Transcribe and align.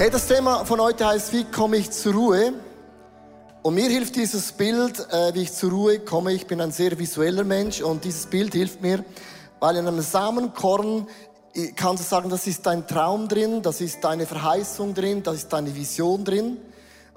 Hey, 0.00 0.08
das 0.08 0.28
Thema 0.28 0.64
von 0.64 0.80
heute 0.80 1.06
heißt, 1.06 1.30
wie 1.34 1.44
komme 1.44 1.76
ich 1.76 1.90
zur 1.90 2.14
Ruhe? 2.14 2.54
Und 3.60 3.74
mir 3.74 3.90
hilft 3.90 4.16
dieses 4.16 4.50
Bild, 4.50 4.98
äh, 4.98 5.34
wie 5.34 5.42
ich 5.42 5.52
zur 5.52 5.72
Ruhe 5.72 5.98
komme. 5.98 6.32
Ich 6.32 6.46
bin 6.46 6.62
ein 6.62 6.72
sehr 6.72 6.98
visueller 6.98 7.44
Mensch 7.44 7.82
und 7.82 8.02
dieses 8.02 8.24
Bild 8.24 8.54
hilft 8.54 8.80
mir, 8.80 9.04
weil 9.58 9.76
in 9.76 9.86
einem 9.86 10.00
Samenkorn 10.00 11.06
äh, 11.52 11.72
kannst 11.72 12.02
du 12.02 12.08
sagen, 12.08 12.30
das 12.30 12.46
ist 12.46 12.64
dein 12.64 12.86
Traum 12.86 13.28
drin, 13.28 13.60
das 13.60 13.82
ist 13.82 14.02
deine 14.02 14.24
Verheißung 14.24 14.94
drin, 14.94 15.22
das 15.22 15.34
ist 15.34 15.52
deine 15.52 15.76
Vision 15.76 16.24
drin. 16.24 16.56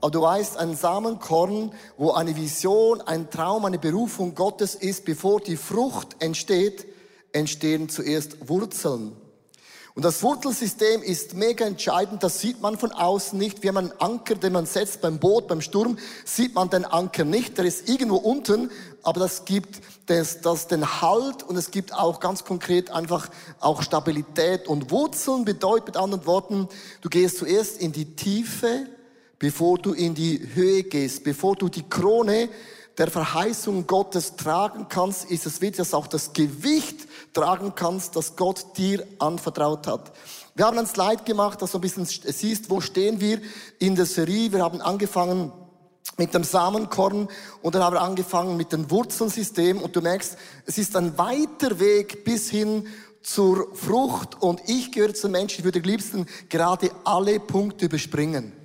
Aber 0.01 0.11
du 0.11 0.21
weißt, 0.21 0.57
ein 0.57 0.75
Samenkorn, 0.75 1.71
wo 1.95 2.11
eine 2.11 2.35
Vision, 2.35 2.99
ein 2.99 3.29
Traum, 3.29 3.63
eine 3.63 3.79
Berufung 3.79 4.35
Gottes 4.35 4.75
ist, 4.75 5.05
bevor 5.05 5.39
die 5.39 5.55
Frucht 5.55 6.17
entsteht, 6.19 6.85
entstehen 7.31 7.87
zuerst 7.87 8.49
Wurzeln. 8.49 9.22
Und 9.95 10.03
das 10.03 10.23
Wurzelsystem 10.23 11.03
ist 11.03 11.35
mega 11.35 11.65
entscheidend, 11.65 12.23
das 12.23 12.39
sieht 12.39 12.61
man 12.61 12.77
von 12.77 12.91
außen 12.91 13.37
nicht. 13.37 13.61
Wie 13.61 13.71
man 13.71 13.91
einen 13.91 14.01
Anker, 14.01 14.33
den 14.33 14.53
man 14.53 14.65
setzt 14.65 15.01
beim 15.01 15.19
Boot, 15.19 15.47
beim 15.47 15.61
Sturm, 15.61 15.99
sieht 16.25 16.55
man 16.55 16.71
den 16.71 16.83
Anker 16.83 17.25
nicht. 17.25 17.59
Der 17.59 17.65
ist 17.65 17.87
irgendwo 17.87 18.15
unten, 18.15 18.71
aber 19.03 19.19
das 19.19 19.45
gibt 19.45 19.81
das, 20.07 20.41
das 20.41 20.67
den 20.67 21.01
Halt 21.01 21.43
und 21.43 21.57
es 21.57 21.69
gibt 21.69 21.93
auch 21.93 22.19
ganz 22.19 22.43
konkret 22.43 22.89
einfach 22.89 23.29
auch 23.59 23.83
Stabilität. 23.83 24.67
Und 24.67 24.89
Wurzeln 24.89 25.45
bedeutet 25.45 25.87
mit 25.87 25.97
anderen 25.97 26.25
Worten, 26.25 26.67
du 27.01 27.09
gehst 27.09 27.37
zuerst 27.37 27.79
in 27.79 27.91
die 27.91 28.15
Tiefe, 28.15 28.87
bevor 29.37 29.77
du 29.77 29.93
in 29.93 30.15
die 30.15 30.41
Höhe 30.55 30.83
gehst, 30.83 31.23
bevor 31.23 31.55
du 31.55 31.69
die 31.69 31.87
Krone 31.87 32.49
der 32.97 33.09
Verheißung 33.09 33.87
Gottes 33.87 34.35
tragen 34.35 34.87
kannst, 34.87 35.25
ist 35.25 35.45
es 35.45 35.61
wichtig, 35.61 35.77
dass 35.77 35.93
auch 35.93 36.07
das 36.07 36.33
Gewicht 36.33 37.07
tragen 37.33 37.73
kannst, 37.75 38.15
das 38.15 38.35
Gott 38.35 38.77
dir 38.77 39.05
anvertraut 39.19 39.87
hat. 39.87 40.11
Wir 40.55 40.65
haben 40.65 40.77
ein 40.77 40.85
Slide 40.85 41.23
gemacht, 41.23 41.61
das 41.61 41.71
so 41.71 41.79
ein 41.79 41.81
bisschen 41.81 42.05
siehst, 42.05 42.69
wo 42.69 42.81
stehen 42.81 43.19
wir 43.19 43.41
in 43.79 43.95
der 43.95 44.05
Serie. 44.05 44.51
Wir 44.51 44.61
haben 44.61 44.81
angefangen 44.81 45.51
mit 46.17 46.35
dem 46.35 46.43
Samenkorn 46.43 47.27
und 47.63 47.73
dann 47.73 47.81
haben 47.81 47.95
wir 47.95 48.01
angefangen 48.01 48.57
mit 48.57 48.71
dem 48.71 48.91
Wurzelsystem 48.91 49.81
und 49.81 49.95
du 49.95 50.01
merkst, 50.01 50.37
es 50.67 50.77
ist 50.77 50.95
ein 50.95 51.17
weiter 51.17 51.79
Weg 51.79 52.23
bis 52.23 52.51
hin 52.51 52.85
zur 53.23 53.73
Frucht 53.73 54.39
und 54.39 54.61
ich 54.67 54.91
gehöre 54.91 55.15
zu 55.15 55.29
Menschen, 55.29 55.59
ich 55.59 55.63
würde 55.63 55.79
am 55.79 55.85
liebsten 55.85 56.27
gerade 56.49 56.91
alle 57.03 57.39
Punkte 57.39 57.85
überspringen 57.85 58.62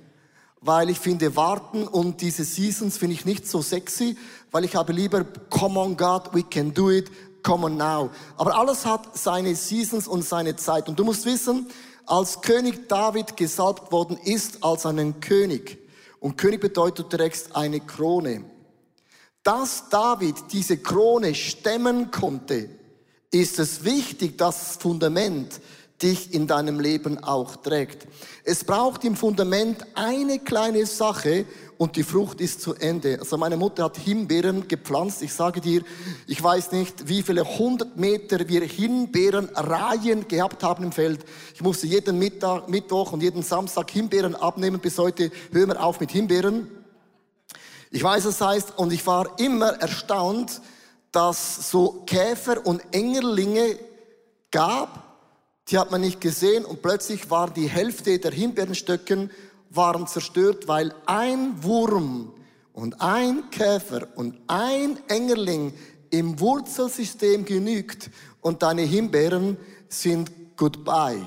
weil 0.61 0.89
ich 0.89 0.99
finde 0.99 1.35
Warten 1.35 1.87
und 1.87 2.21
diese 2.21 2.43
Seasons 2.43 2.97
finde 2.97 3.15
ich 3.15 3.25
nicht 3.25 3.47
so 3.47 3.61
sexy, 3.61 4.17
weil 4.51 4.65
ich 4.65 4.75
habe 4.75 4.93
lieber 4.93 5.23
Come 5.49 5.79
on 5.79 5.95
God, 5.95 6.33
we 6.33 6.43
can 6.43 6.73
do 6.73 6.89
it, 6.91 7.09
come 7.43 7.65
on 7.65 7.77
now. 7.77 8.09
Aber 8.37 8.55
alles 8.57 8.85
hat 8.85 9.17
seine 9.17 9.55
Seasons 9.55 10.07
und 10.07 10.23
seine 10.23 10.55
Zeit. 10.55 10.89
Und 10.89 10.99
du 10.99 11.03
musst 11.03 11.25
wissen, 11.25 11.67
als 12.05 12.41
König 12.41 12.89
David 12.89 13.37
gesalbt 13.37 13.91
worden 13.91 14.17
ist 14.23 14.63
als 14.63 14.85
einen 14.85 15.19
König. 15.21 15.77
Und 16.19 16.37
König 16.37 16.59
bedeutet, 16.59 17.11
du 17.11 17.17
trägst 17.17 17.55
eine 17.55 17.79
Krone. 17.79 18.43
Dass 19.43 19.89
David 19.89 20.35
diese 20.51 20.77
Krone 20.77 21.33
stemmen 21.33 22.11
konnte, 22.11 22.69
ist 23.31 23.59
es 23.59 23.83
wichtig, 23.83 24.37
das 24.37 24.77
Fundament, 24.77 25.61
dich 26.01 26.33
in 26.33 26.47
deinem 26.47 26.79
Leben 26.79 27.23
auch 27.23 27.57
trägt. 27.57 28.07
Es 28.43 28.63
braucht 28.63 29.03
im 29.03 29.15
Fundament 29.15 29.85
eine 29.95 30.39
kleine 30.39 30.85
Sache 30.85 31.45
und 31.77 31.95
die 31.95 32.03
Frucht 32.03 32.41
ist 32.41 32.61
zu 32.61 32.73
Ende. 32.73 33.19
Also 33.19 33.37
meine 33.37 33.55
Mutter 33.55 33.85
hat 33.85 33.97
Himbeeren 33.97 34.67
gepflanzt. 34.67 35.21
Ich 35.21 35.33
sage 35.33 35.61
dir, 35.61 35.81
ich 36.27 36.41
weiß 36.43 36.73
nicht, 36.73 37.07
wie 37.07 37.23
viele 37.23 37.43
hundert 37.57 37.95
Meter 37.95 38.47
wir 38.47 38.61
Himbeerenreihen 38.61 40.27
gehabt 40.27 40.61
haben 40.63 40.83
im 40.83 40.91
Feld. 40.91 41.23
Ich 41.53 41.61
musste 41.61 41.87
jeden 41.87 42.19
Mittag, 42.19 42.67
Mittwoch 42.67 43.13
und 43.13 43.23
jeden 43.23 43.43
Samstag 43.43 43.91
Himbeeren 43.91 44.35
abnehmen. 44.35 44.79
Bis 44.79 44.97
heute 44.97 45.31
hören 45.51 45.69
wir 45.69 45.81
auf 45.81 45.99
mit 45.99 46.11
Himbeeren. 46.11 46.67
Ich 47.91 48.03
weiß, 48.03 48.25
es 48.25 48.41
heißt, 48.41 48.77
und 48.77 48.93
ich 48.93 49.07
war 49.07 49.39
immer 49.39 49.69
erstaunt, 49.81 50.61
dass 51.11 51.71
so 51.71 52.03
Käfer 52.05 52.65
und 52.65 52.81
Engerlinge 52.91 53.77
gab, 54.51 55.08
die 55.69 55.77
hat 55.77 55.91
man 55.91 56.01
nicht 56.01 56.19
gesehen 56.19 56.65
und 56.65 56.81
plötzlich 56.81 57.29
war 57.29 57.49
die 57.49 57.69
Hälfte 57.69 58.17
der 58.19 58.31
Himbeerenstöcken 58.31 59.29
waren 59.69 60.07
zerstört, 60.07 60.67
weil 60.67 60.93
ein 61.05 61.63
Wurm 61.63 62.33
und 62.73 63.01
ein 63.01 63.49
Käfer 63.51 64.07
und 64.15 64.35
ein 64.47 64.97
Engerling 65.07 65.73
im 66.09 66.39
Wurzelsystem 66.39 67.45
genügt 67.45 68.09
und 68.41 68.63
deine 68.63 68.81
Himbeeren 68.81 69.57
sind 69.87 70.31
goodbye. 70.57 71.21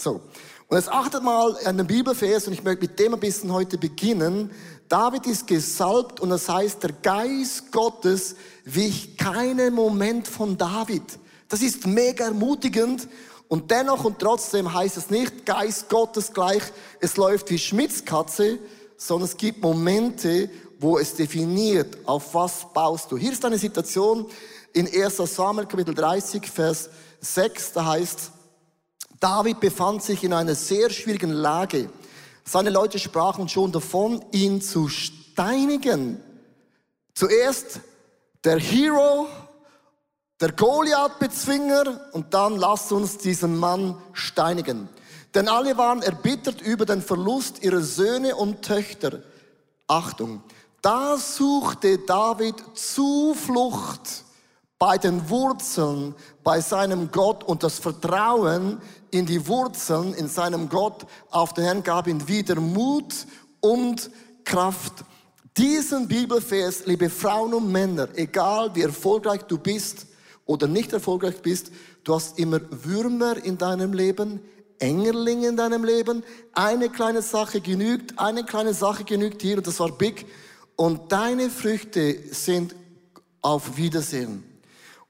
So. 0.00 0.22
Und 0.68 0.78
jetzt 0.78 0.90
achtet 0.90 1.22
mal 1.22 1.54
an 1.66 1.76
den 1.76 1.86
Bibelvers 1.86 2.46
und 2.46 2.54
ich 2.54 2.64
möchte 2.64 2.86
mit 2.86 2.98
dem 2.98 3.12
ein 3.12 3.20
bisschen 3.20 3.52
heute 3.52 3.76
beginnen. 3.76 4.50
David 4.88 5.26
ist 5.26 5.46
gesalbt 5.46 6.20
und 6.20 6.30
das 6.30 6.48
heißt, 6.48 6.82
der 6.82 6.92
Geist 6.92 7.70
Gottes 7.70 8.36
wich 8.64 9.18
keinen 9.18 9.74
Moment 9.74 10.26
von 10.26 10.56
David. 10.56 11.02
Das 11.48 11.60
ist 11.60 11.86
mega 11.86 12.24
ermutigend 12.24 13.06
und 13.52 13.70
dennoch 13.70 14.06
und 14.06 14.18
trotzdem 14.18 14.72
heißt 14.72 14.96
es 14.96 15.10
nicht 15.10 15.44
Geist 15.44 15.90
Gottes 15.90 16.32
gleich, 16.32 16.62
es 17.00 17.18
läuft 17.18 17.50
wie 17.50 17.58
Schmitzkatze, 17.58 18.58
sondern 18.96 19.28
es 19.28 19.36
gibt 19.36 19.60
Momente, 19.60 20.48
wo 20.78 20.96
es 20.96 21.16
definiert, 21.16 21.98
auf 22.06 22.34
was 22.34 22.72
baust 22.72 23.12
du. 23.12 23.18
Hier 23.18 23.30
ist 23.30 23.44
eine 23.44 23.58
Situation 23.58 24.24
in 24.72 24.86
1 24.86 25.18
Samuel 25.18 25.66
Kapitel 25.66 25.94
30, 25.94 26.46
Vers 26.46 26.88
6, 27.20 27.72
da 27.74 27.84
heißt, 27.84 28.30
David 29.20 29.60
befand 29.60 30.02
sich 30.02 30.24
in 30.24 30.32
einer 30.32 30.54
sehr 30.54 30.88
schwierigen 30.88 31.32
Lage. 31.32 31.90
Seine 32.46 32.70
Leute 32.70 32.98
sprachen 32.98 33.50
schon 33.50 33.70
davon, 33.70 34.24
ihn 34.32 34.62
zu 34.62 34.88
steinigen. 34.88 36.22
Zuerst 37.12 37.80
der 38.44 38.58
Hero 38.58 39.26
der 40.42 40.52
Goliath-Bezwinger 40.52 42.00
und 42.10 42.34
dann 42.34 42.56
lasst 42.56 42.90
uns 42.90 43.16
diesen 43.16 43.56
Mann 43.56 43.96
steinigen. 44.12 44.88
Denn 45.34 45.48
alle 45.48 45.78
waren 45.78 46.02
erbittert 46.02 46.60
über 46.60 46.84
den 46.84 47.00
Verlust 47.00 47.62
ihrer 47.62 47.80
Söhne 47.80 48.34
und 48.34 48.62
Töchter. 48.62 49.20
Achtung, 49.86 50.42
da 50.82 51.16
suchte 51.16 51.98
David 51.98 52.56
Zuflucht 52.74 54.24
bei 54.80 54.98
den 54.98 55.30
Wurzeln, 55.30 56.16
bei 56.42 56.60
seinem 56.60 57.12
Gott 57.12 57.44
und 57.44 57.62
das 57.62 57.78
Vertrauen 57.78 58.82
in 59.12 59.26
die 59.26 59.46
Wurzeln, 59.46 60.12
in 60.12 60.26
seinem 60.26 60.68
Gott 60.68 61.06
auf 61.30 61.54
den 61.54 61.64
Herrn 61.64 61.84
gab 61.84 62.08
ihm 62.08 62.26
wieder 62.26 62.56
Mut 62.56 63.14
und 63.60 64.10
Kraft. 64.44 65.04
Diesen 65.56 66.08
Bibelvers, 66.08 66.84
liebe 66.86 67.08
Frauen 67.10 67.54
und 67.54 67.70
Männer, 67.70 68.08
egal 68.16 68.74
wie 68.74 68.82
erfolgreich 68.82 69.42
du 69.42 69.56
bist, 69.56 70.06
oder 70.52 70.68
nicht 70.68 70.92
erfolgreich 70.92 71.40
bist, 71.40 71.72
du 72.04 72.14
hast 72.14 72.38
immer 72.38 72.60
Würmer 72.70 73.42
in 73.42 73.56
deinem 73.56 73.92
Leben, 73.92 74.40
Engerlinge 74.78 75.48
in 75.48 75.56
deinem 75.56 75.84
Leben. 75.84 76.22
Eine 76.52 76.90
kleine 76.90 77.22
Sache 77.22 77.60
genügt, 77.60 78.18
eine 78.18 78.44
kleine 78.44 78.74
Sache 78.74 79.04
genügt 79.04 79.40
hier 79.40 79.56
und 79.56 79.66
das 79.66 79.80
war 79.80 79.90
big. 79.92 80.26
Und 80.76 81.10
deine 81.10 81.48
Früchte 81.48 82.18
sind 82.32 82.74
auf 83.40 83.76
Wiedersehen. 83.76 84.44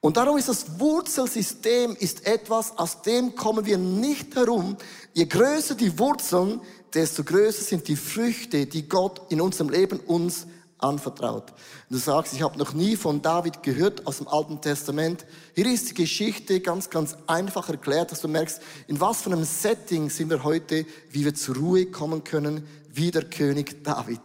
Und 0.00 0.16
darum 0.16 0.36
ist 0.36 0.48
das 0.48 0.80
Wurzelsystem 0.80 1.96
ist 1.98 2.26
etwas, 2.26 2.76
aus 2.76 3.02
dem 3.02 3.34
kommen 3.34 3.64
wir 3.66 3.78
nicht 3.78 4.34
herum. 4.34 4.76
Je 5.12 5.26
größer 5.26 5.74
die 5.74 5.98
Wurzeln, 5.98 6.60
desto 6.92 7.24
größer 7.24 7.62
sind 7.62 7.88
die 7.88 7.96
Früchte, 7.96 8.66
die 8.66 8.88
Gott 8.88 9.22
in 9.30 9.40
unserem 9.40 9.70
Leben 9.70 10.00
uns 10.00 10.46
anvertraut. 10.82 11.52
Du 11.90 11.98
sagst, 11.98 12.32
ich 12.32 12.42
habe 12.42 12.58
noch 12.58 12.72
nie 12.72 12.96
von 12.96 13.22
David 13.22 13.62
gehört 13.62 14.06
aus 14.06 14.18
dem 14.18 14.28
Alten 14.28 14.60
Testament. 14.60 15.24
Hier 15.54 15.66
ist 15.66 15.90
die 15.90 15.94
Geschichte 15.94 16.60
ganz, 16.60 16.90
ganz 16.90 17.16
einfach 17.26 17.68
erklärt, 17.68 18.12
dass 18.12 18.20
du 18.20 18.28
merkst, 18.28 18.60
in 18.88 19.00
was 19.00 19.22
für 19.22 19.30
einem 19.30 19.44
Setting 19.44 20.10
sind 20.10 20.30
wir 20.30 20.42
heute, 20.44 20.86
wie 21.10 21.24
wir 21.24 21.34
zur 21.34 21.56
Ruhe 21.56 21.86
kommen 21.86 22.24
können, 22.24 22.66
wie 22.90 23.10
der 23.10 23.24
König 23.24 23.84
David. 23.84 24.20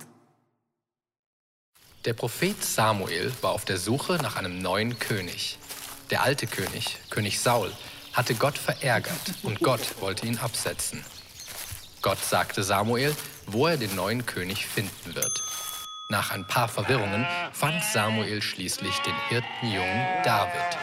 Der 2.05 2.13
Prophet 2.13 2.63
Samuel 2.63 3.31
war 3.41 3.51
auf 3.51 3.65
der 3.65 3.77
Suche 3.77 4.13
nach 4.21 4.37
einem 4.37 4.61
neuen 4.61 4.97
König. 4.97 5.57
Der 6.09 6.23
alte 6.23 6.47
König, 6.47 6.97
König 7.09 7.39
Saul, 7.39 7.71
hatte 8.13 8.33
Gott 8.33 8.57
verärgert 8.57 9.13
und 9.43 9.59
Gott 9.59 9.81
wollte 9.99 10.25
ihn 10.25 10.37
absetzen. 10.37 11.03
Gott 12.01 12.23
sagte 12.23 12.63
Samuel, 12.63 13.13
wo 13.47 13.67
er 13.67 13.77
den 13.77 13.93
neuen 13.95 14.25
König 14.25 14.65
finden 14.65 15.15
wird. 15.15 15.46
Nach 16.09 16.31
ein 16.31 16.47
paar 16.47 16.69
Verwirrungen 16.69 17.27
fand 17.51 17.83
Samuel 17.83 18.41
schließlich 18.41 18.97
den 18.99 19.15
Hirtenjungen 19.27 20.05
David. 20.23 20.77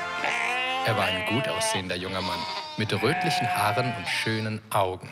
Er 0.87 0.97
war 0.99 1.05
ein 1.05 1.25
gut 1.27 1.49
aussehender 1.49 1.97
junger 1.97 2.21
Mann 2.21 2.39
mit 2.77 2.93
rötlichen 2.93 3.49
Haaren 3.49 3.95
und 3.97 4.07
schönen 4.07 4.61
Augen. 4.71 5.09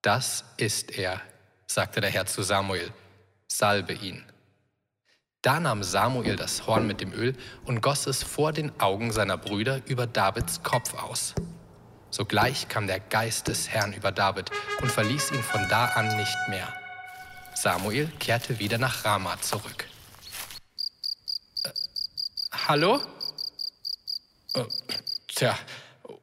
Das 0.00 0.44
ist 0.56 0.96
er, 0.96 1.20
sagte 1.66 2.00
der 2.00 2.08
Herr 2.08 2.24
zu 2.24 2.42
Samuel. 2.42 2.90
Salbe 3.46 3.92
ihn. 3.92 4.24
Da 5.42 5.60
nahm 5.60 5.82
Samuel 5.82 6.36
das 6.36 6.66
Horn 6.66 6.86
mit 6.86 7.02
dem 7.02 7.12
Öl 7.12 7.36
und 7.66 7.82
goss 7.82 8.06
es 8.06 8.22
vor 8.22 8.52
den 8.52 8.80
Augen 8.80 9.12
seiner 9.12 9.36
Brüder 9.36 9.82
über 9.84 10.06
Davids 10.06 10.62
Kopf 10.62 10.94
aus. 10.94 11.34
Sogleich 12.08 12.68
kam 12.68 12.86
der 12.86 13.00
Geist 13.00 13.48
des 13.48 13.68
Herrn 13.68 13.92
über 13.92 14.12
David 14.12 14.50
und 14.80 14.90
verließ 14.90 15.32
ihn 15.32 15.42
von 15.42 15.68
da 15.68 15.86
an 15.88 16.16
nicht 16.16 16.38
mehr. 16.48 16.72
Samuel 17.64 18.08
kehrte 18.18 18.58
wieder 18.58 18.76
nach 18.76 19.06
Rama 19.06 19.40
zurück. 19.40 19.86
Äh, 21.64 21.70
hallo? 22.68 23.00
Äh, 24.52 24.64
tja, 25.28 25.58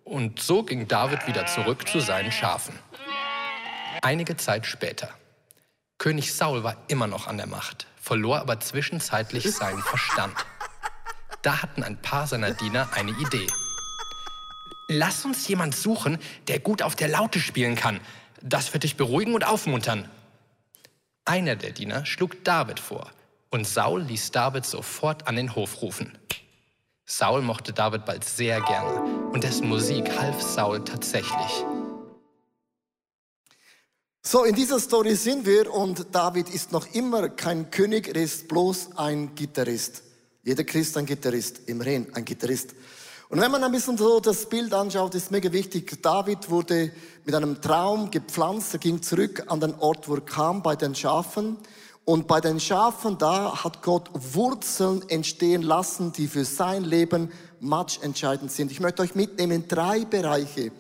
und 0.04 0.40
so 0.40 0.62
ging 0.62 0.88
David 0.88 1.26
wieder 1.26 1.48
zurück 1.48 1.88
zu 1.88 2.00
seinen 2.00 2.32
Schafen. 2.32 2.78
Einige 4.04 4.38
Zeit 4.38 4.68
später. 4.68 5.10
König 5.98 6.32
Saul 6.36 6.64
war 6.64 6.78
immer 6.90 7.08
noch 7.08 7.26
an 7.26 7.38
der 7.38 7.48
Macht, 7.48 7.88
verlor 8.00 8.40
aber 8.40 8.60
zwischenzeitlich 8.60 9.52
seinen 9.52 9.82
Verstand. 9.82 10.36
Da 11.42 11.64
hatten 11.64 11.82
ein 11.82 12.00
paar 12.00 12.28
seiner 12.28 12.52
Diener 12.52 12.88
eine 12.94 13.14
Idee. 13.14 13.48
Lass 14.90 15.26
uns 15.26 15.48
jemand 15.48 15.74
suchen, 15.74 16.20
der 16.48 16.60
gut 16.60 16.84
auf 16.84 16.96
der 16.96 17.08
Laute 17.08 17.40
spielen 17.40 17.76
kann. 17.76 18.00
Das 18.44 18.74
wird 18.74 18.84
dich 18.84 18.96
beruhigen 18.96 19.34
und 19.34 19.44
aufmuntern. 19.44 20.08
Einer 21.32 21.56
der 21.56 21.72
Diener 21.72 22.06
schlug 22.06 22.44
David 22.44 22.78
vor, 22.78 23.10
und 23.52 23.66
Saul 23.66 24.02
ließ 24.02 24.32
David 24.32 24.66
sofort 24.66 25.30
an 25.30 25.38
den 25.38 25.56
Hof 25.56 25.82
rufen. 25.82 26.18
Saul 27.06 27.42
mochte 27.42 27.72
David 27.72 28.04
bald 28.04 28.26
sehr 28.26 28.60
gerne, 28.60 29.02
und 29.32 29.42
dessen 29.42 29.70
Musik 29.70 30.12
half 30.20 30.42
Saul 30.42 30.84
tatsächlich. 30.84 31.64
So, 34.22 34.44
in 34.44 34.56
dieser 34.56 34.78
Story 34.82 35.16
sind 35.16 35.46
wir 35.46 35.74
und 35.74 36.14
David 36.14 36.50
ist 36.50 36.74
noch 36.74 36.94
immer 36.94 37.30
kein 37.30 37.72
König, 37.72 38.10
er 38.10 38.18
ist 38.18 38.50
bloß 38.50 38.98
ein 38.98 39.34
Gitarrist. 39.34 40.04
Jeder 40.44 40.66
Christ 40.66 40.98
ein 40.98 41.06
Gitarrist, 41.06 41.62
immerhin 41.70 42.14
ein 42.14 42.26
Gitarrist. 42.26 42.76
Und 43.32 43.40
wenn 43.40 43.50
man 43.50 43.64
ein 43.64 43.72
bisschen 43.72 43.98
so 43.98 44.20
das 44.20 44.50
Bild 44.50 44.74
anschaut, 44.74 45.16
ist 45.16 45.32
mega 45.32 45.54
wichtig. 45.54 46.02
David 46.02 46.50
wurde 46.50 46.92
mit 47.24 47.34
einem 47.34 47.62
Traum 47.62 48.12
gepflanzt. 48.12 48.74
Er 48.74 48.80
ging 48.80 49.02
zurück 49.02 49.46
an 49.48 49.62
den 49.62 49.74
Ort, 49.76 50.10
wo 50.10 50.16
er 50.16 50.22
kam, 50.22 50.62
bei 50.62 50.76
den 50.76 50.96
Schafen. 50.96 51.56
Und 52.04 52.28
bei 52.28 52.42
den 52.42 52.60
Schafen 52.60 53.18
da 53.18 53.64
hat 53.64 53.84
Gott 53.84 54.10
Wurzeln 54.14 55.08
entstehen 55.08 55.62
lassen, 55.62 56.12
die 56.12 56.28
für 56.28 56.44
sein 56.44 56.84
Leben 56.84 57.32
matchentscheidend 57.62 58.52
sind. 58.52 58.70
Ich 58.70 58.82
möchte 58.82 59.02
euch 59.02 59.16
mitnehmen 59.16 59.54
in 59.54 59.68
drei 59.70 60.04
Bereiche, 60.04 60.74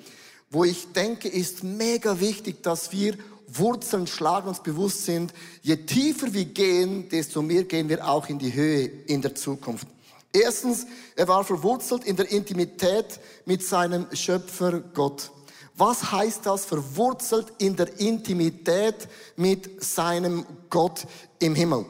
wo 0.49 0.65
ich 0.65 0.91
denke, 0.91 1.29
ist 1.29 1.63
mega 1.63 2.19
wichtig, 2.19 2.63
dass 2.63 2.91
wir 2.91 3.15
Wurzeln 3.47 4.07
schlagen, 4.07 4.49
uns 4.49 4.61
bewusst 4.61 5.05
sind, 5.05 5.33
je 5.61 5.77
tiefer 5.77 6.33
wir 6.33 6.45
gehen, 6.45 7.07
desto 7.07 7.41
mehr 7.41 7.63
gehen 7.63 7.87
wir 7.87 8.05
auch 8.09 8.27
in 8.27 8.39
die 8.39 8.53
Höhe 8.53 8.87
in 9.07 9.21
der 9.21 9.35
Zukunft. 9.35 9.87
Erstens, 10.33 10.85
er 11.15 11.27
war 11.27 11.43
verwurzelt 11.43 12.05
in 12.05 12.15
der 12.15 12.31
Intimität 12.31 13.19
mit 13.45 13.63
seinem 13.63 14.07
Schöpfer 14.13 14.79
Gott. 14.79 15.31
Was 15.75 16.11
heißt 16.11 16.45
das? 16.45 16.65
Verwurzelt 16.65 17.53
in 17.57 17.75
der 17.75 17.99
Intimität 17.99 19.07
mit 19.35 19.83
seinem 19.83 20.45
Gott 20.69 21.05
im 21.39 21.55
Himmel. 21.55 21.85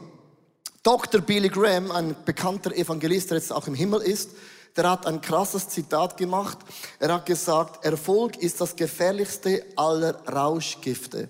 Dr. 0.82 1.20
Billy 1.20 1.48
Graham, 1.48 1.92
ein 1.92 2.16
bekannter 2.24 2.74
Evangelist, 2.74 3.30
der 3.30 3.38
jetzt 3.38 3.52
auch 3.52 3.68
im 3.68 3.74
Himmel 3.74 4.02
ist, 4.02 4.30
der 4.76 4.90
hat 4.90 5.06
ein 5.06 5.20
krasses 5.20 5.68
Zitat 5.68 6.16
gemacht. 6.16 6.58
Er 6.98 7.12
hat 7.12 7.26
gesagt, 7.26 7.84
Erfolg 7.84 8.36
ist 8.38 8.60
das 8.60 8.74
gefährlichste 8.74 9.64
aller 9.76 10.26
Rauschgifte. 10.26 11.28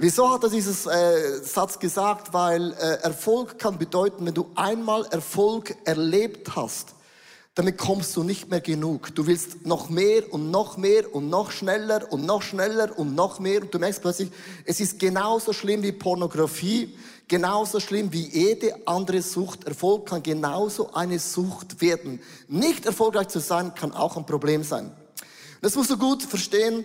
Wieso 0.00 0.30
hat 0.30 0.44
er 0.44 0.50
dieses 0.50 0.86
äh, 0.86 1.42
Satz 1.42 1.76
gesagt? 1.80 2.32
Weil 2.32 2.72
äh, 2.74 3.02
Erfolg 3.02 3.58
kann 3.58 3.78
bedeuten, 3.78 4.24
wenn 4.26 4.34
du 4.34 4.46
einmal 4.54 5.04
Erfolg 5.06 5.74
erlebt 5.84 6.54
hast, 6.54 6.94
damit 7.56 7.78
kommst 7.78 8.16
du 8.16 8.22
nicht 8.22 8.48
mehr 8.48 8.60
genug. 8.60 9.12
Du 9.16 9.26
willst 9.26 9.66
noch 9.66 9.90
mehr 9.90 10.32
und 10.32 10.52
noch 10.52 10.76
mehr 10.76 11.12
und 11.12 11.28
noch 11.28 11.50
schneller 11.50 12.12
und 12.12 12.24
noch 12.24 12.42
schneller 12.42 12.96
und 12.96 13.16
noch 13.16 13.40
mehr. 13.40 13.62
Und 13.62 13.74
du 13.74 13.80
merkst 13.80 14.00
plötzlich, 14.00 14.30
es 14.64 14.78
ist 14.78 15.00
genauso 15.00 15.52
schlimm 15.52 15.82
wie 15.82 15.90
Pornografie, 15.90 16.96
genauso 17.26 17.80
schlimm 17.80 18.12
wie 18.12 18.28
jede 18.28 18.86
andere 18.86 19.20
Sucht. 19.20 19.64
Erfolg 19.64 20.06
kann 20.06 20.22
genauso 20.22 20.92
eine 20.92 21.18
Sucht 21.18 21.80
werden. 21.80 22.20
Nicht 22.46 22.86
erfolgreich 22.86 23.26
zu 23.26 23.40
sein, 23.40 23.74
kann 23.74 23.90
auch 23.90 24.16
ein 24.16 24.26
Problem 24.26 24.62
sein. 24.62 24.92
Das 25.60 25.74
musst 25.74 25.90
du 25.90 25.98
gut 25.98 26.22
verstehen. 26.22 26.84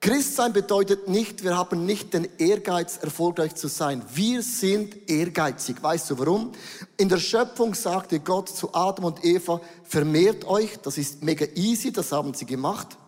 Christsein 0.00 0.52
bedeutet 0.52 1.08
nicht, 1.08 1.42
wir 1.44 1.56
haben 1.56 1.86
nicht 1.86 2.12
den 2.12 2.28
Ehrgeiz, 2.38 2.98
erfolgreich 2.98 3.54
zu 3.54 3.68
sein. 3.68 4.02
Wir 4.12 4.42
sind 4.42 5.08
ehrgeizig. 5.08 5.82
Weißt 5.82 6.10
du 6.10 6.18
warum? 6.18 6.52
In 6.96 7.08
der 7.08 7.18
Schöpfung 7.18 7.74
sagte 7.74 8.20
Gott 8.20 8.48
zu 8.50 8.74
Adam 8.74 9.06
und 9.06 9.24
Eva, 9.24 9.60
vermehrt 9.82 10.44
euch, 10.44 10.76
das 10.82 10.98
ist 10.98 11.22
mega 11.22 11.46
easy, 11.54 11.92
das 11.92 12.12
haben 12.12 12.34
sie 12.34 12.46
gemacht. 12.46 12.98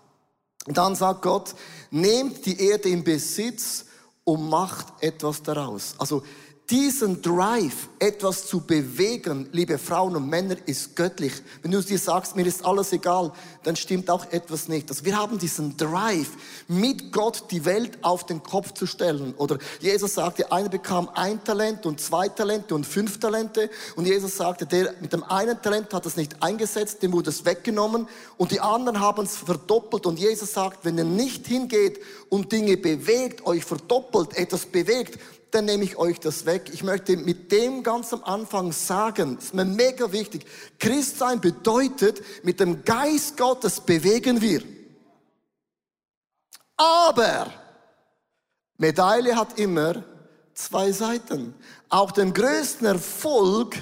Dann 0.66 0.96
sagt 0.96 1.22
Gott, 1.22 1.54
nehmt 1.90 2.44
die 2.46 2.60
Erde 2.60 2.88
in 2.88 3.04
Besitz 3.04 3.84
und 4.24 4.48
macht 4.48 4.86
etwas 5.00 5.42
daraus. 5.42 5.94
Also 5.98 6.22
diesen 6.70 7.22
Drive, 7.22 7.88
etwas 8.00 8.46
zu 8.46 8.60
bewegen, 8.60 9.48
liebe 9.52 9.78
Frauen 9.78 10.16
und 10.16 10.28
Männer, 10.28 10.56
ist 10.66 10.96
göttlich. 10.96 11.32
Wenn 11.62 11.70
du 11.70 11.80
dir 11.80 11.98
sagst, 11.98 12.34
mir 12.34 12.44
ist 12.44 12.64
alles 12.64 12.92
egal, 12.92 13.32
dann 13.62 13.76
stimmt 13.76 14.10
auch 14.10 14.30
etwas 14.32 14.66
nicht. 14.66 14.90
Also 14.90 15.04
wir 15.04 15.16
haben 15.16 15.38
diesen 15.38 15.76
Drive, 15.76 16.30
mit 16.66 17.12
Gott 17.12 17.44
die 17.52 17.64
Welt 17.64 17.98
auf 18.02 18.26
den 18.26 18.42
Kopf 18.42 18.72
zu 18.72 18.86
stellen. 18.86 19.34
Oder 19.36 19.58
Jesus 19.80 20.14
sagte, 20.14 20.50
einer 20.50 20.68
bekam 20.68 21.08
ein 21.14 21.42
Talent 21.44 21.86
und 21.86 22.00
zwei 22.00 22.28
Talente 22.28 22.74
und 22.74 22.84
fünf 22.84 23.20
Talente. 23.20 23.70
Und 23.94 24.06
Jesus 24.06 24.36
sagte, 24.36 24.66
der 24.66 24.92
mit 25.00 25.12
dem 25.12 25.22
einen 25.22 25.60
Talent 25.62 25.94
hat 25.94 26.04
es 26.04 26.16
nicht 26.16 26.42
eingesetzt, 26.42 27.00
dem 27.00 27.12
wurde 27.12 27.30
es 27.30 27.44
weggenommen. 27.44 28.08
Und 28.38 28.50
die 28.50 28.60
anderen 28.60 29.00
haben 29.00 29.24
es 29.24 29.36
verdoppelt. 29.36 30.04
Und 30.04 30.18
Jesus 30.18 30.52
sagt, 30.52 30.84
wenn 30.84 30.98
ihr 30.98 31.04
nicht 31.04 31.46
hingeht 31.46 32.00
und 32.28 32.50
Dinge 32.50 32.76
bewegt, 32.76 33.46
euch 33.46 33.64
verdoppelt, 33.64 34.36
etwas 34.36 34.66
bewegt, 34.66 35.18
dann 35.56 35.64
nehme 35.64 35.84
ich 35.84 35.96
euch 35.96 36.20
das 36.20 36.44
weg. 36.44 36.70
Ich 36.74 36.82
möchte 36.82 37.16
mit 37.16 37.50
dem 37.50 37.82
ganz 37.82 38.12
am 38.12 38.22
Anfang 38.24 38.72
sagen, 38.72 39.38
ist 39.38 39.54
mir 39.54 39.64
mega 39.64 40.12
wichtig, 40.12 40.44
Christsein 40.78 41.40
bedeutet, 41.40 42.22
mit 42.44 42.60
dem 42.60 42.84
Geist 42.84 43.38
Gottes 43.38 43.80
bewegen 43.80 44.42
wir. 44.42 44.62
Aber 46.76 47.50
Medaille 48.76 49.34
hat 49.34 49.58
immer 49.58 50.04
zwei 50.52 50.92
Seiten. 50.92 51.54
Auch 51.88 52.12
den 52.12 52.34
größten 52.34 52.86
Erfolg 52.86 53.76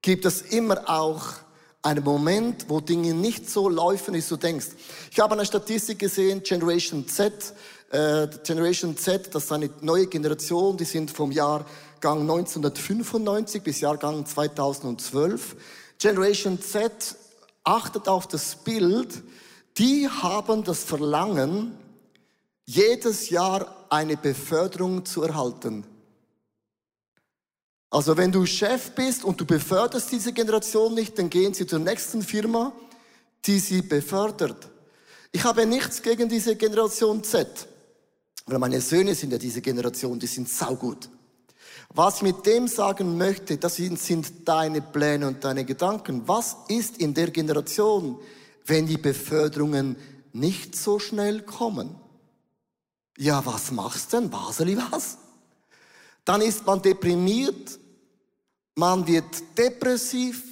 gibt 0.00 0.24
es 0.24 0.40
immer 0.40 0.88
auch 0.88 1.34
einen 1.82 2.02
Moment, 2.02 2.64
wo 2.68 2.80
Dinge 2.80 3.12
nicht 3.12 3.50
so 3.50 3.68
laufen, 3.68 4.14
wie 4.14 4.22
du 4.22 4.36
denkst. 4.38 4.68
Ich 5.10 5.20
habe 5.20 5.34
eine 5.34 5.44
Statistik 5.44 5.98
gesehen, 5.98 6.42
Generation 6.42 7.06
Z, 7.06 7.52
äh, 7.90 8.28
Generation 8.44 8.96
Z, 8.96 9.34
das 9.34 9.44
ist 9.44 9.52
eine 9.52 9.70
neue 9.80 10.06
Generation, 10.06 10.76
die 10.76 10.84
sind 10.84 11.10
vom 11.10 11.32
Jahrgang 11.32 12.20
1995 12.20 13.62
bis 13.62 13.80
Jahrgang 13.80 14.26
2012. 14.26 15.56
Generation 15.98 16.60
Z 16.60 17.16
achtet 17.64 18.08
auf 18.08 18.26
das 18.26 18.56
Bild, 18.56 19.22
die 19.78 20.08
haben 20.08 20.64
das 20.64 20.84
Verlangen, 20.84 21.76
jedes 22.66 23.30
Jahr 23.30 23.86
eine 23.88 24.16
Beförderung 24.16 25.04
zu 25.04 25.22
erhalten. 25.22 25.84
Also 27.90 28.16
wenn 28.16 28.30
du 28.30 28.44
Chef 28.44 28.90
bist 28.90 29.24
und 29.24 29.40
du 29.40 29.46
beförderst 29.46 30.12
diese 30.12 30.32
Generation 30.32 30.94
nicht, 30.94 31.18
dann 31.18 31.30
gehen 31.30 31.54
sie 31.54 31.66
zur 31.66 31.78
nächsten 31.78 32.22
Firma, 32.22 32.72
die 33.46 33.58
sie 33.58 33.80
befördert. 33.80 34.68
Ich 35.32 35.44
habe 35.44 35.64
nichts 35.64 36.02
gegen 36.02 36.28
diese 36.28 36.56
Generation 36.56 37.24
Z. 37.24 37.67
Weil 38.48 38.58
meine 38.58 38.80
Söhne 38.80 39.14
sind 39.14 39.30
ja 39.30 39.38
diese 39.38 39.60
Generation, 39.60 40.18
die 40.18 40.26
sind 40.26 40.48
saugut. 40.48 41.10
Was 41.94 42.16
ich 42.16 42.22
mit 42.22 42.46
dem 42.46 42.66
sagen 42.66 43.16
möchte, 43.16 43.56
das 43.58 43.76
sind 43.76 44.48
deine 44.48 44.80
Pläne 44.80 45.26
und 45.26 45.44
deine 45.44 45.64
Gedanken. 45.64 46.26
Was 46.26 46.56
ist 46.68 46.98
in 46.98 47.14
der 47.14 47.30
Generation, 47.30 48.18
wenn 48.66 48.86
die 48.86 48.96
Beförderungen 48.96 49.96
nicht 50.32 50.76
so 50.76 50.98
schnell 50.98 51.42
kommen? 51.42 51.94
Ja, 53.18 53.44
was 53.44 53.70
machst 53.70 54.12
denn, 54.12 54.30
Baseli, 54.30 54.78
was? 54.90 55.18
Dann 56.24 56.40
ist 56.40 56.64
man 56.66 56.80
deprimiert, 56.80 57.78
man 58.74 59.06
wird 59.06 59.58
depressiv, 59.58 60.42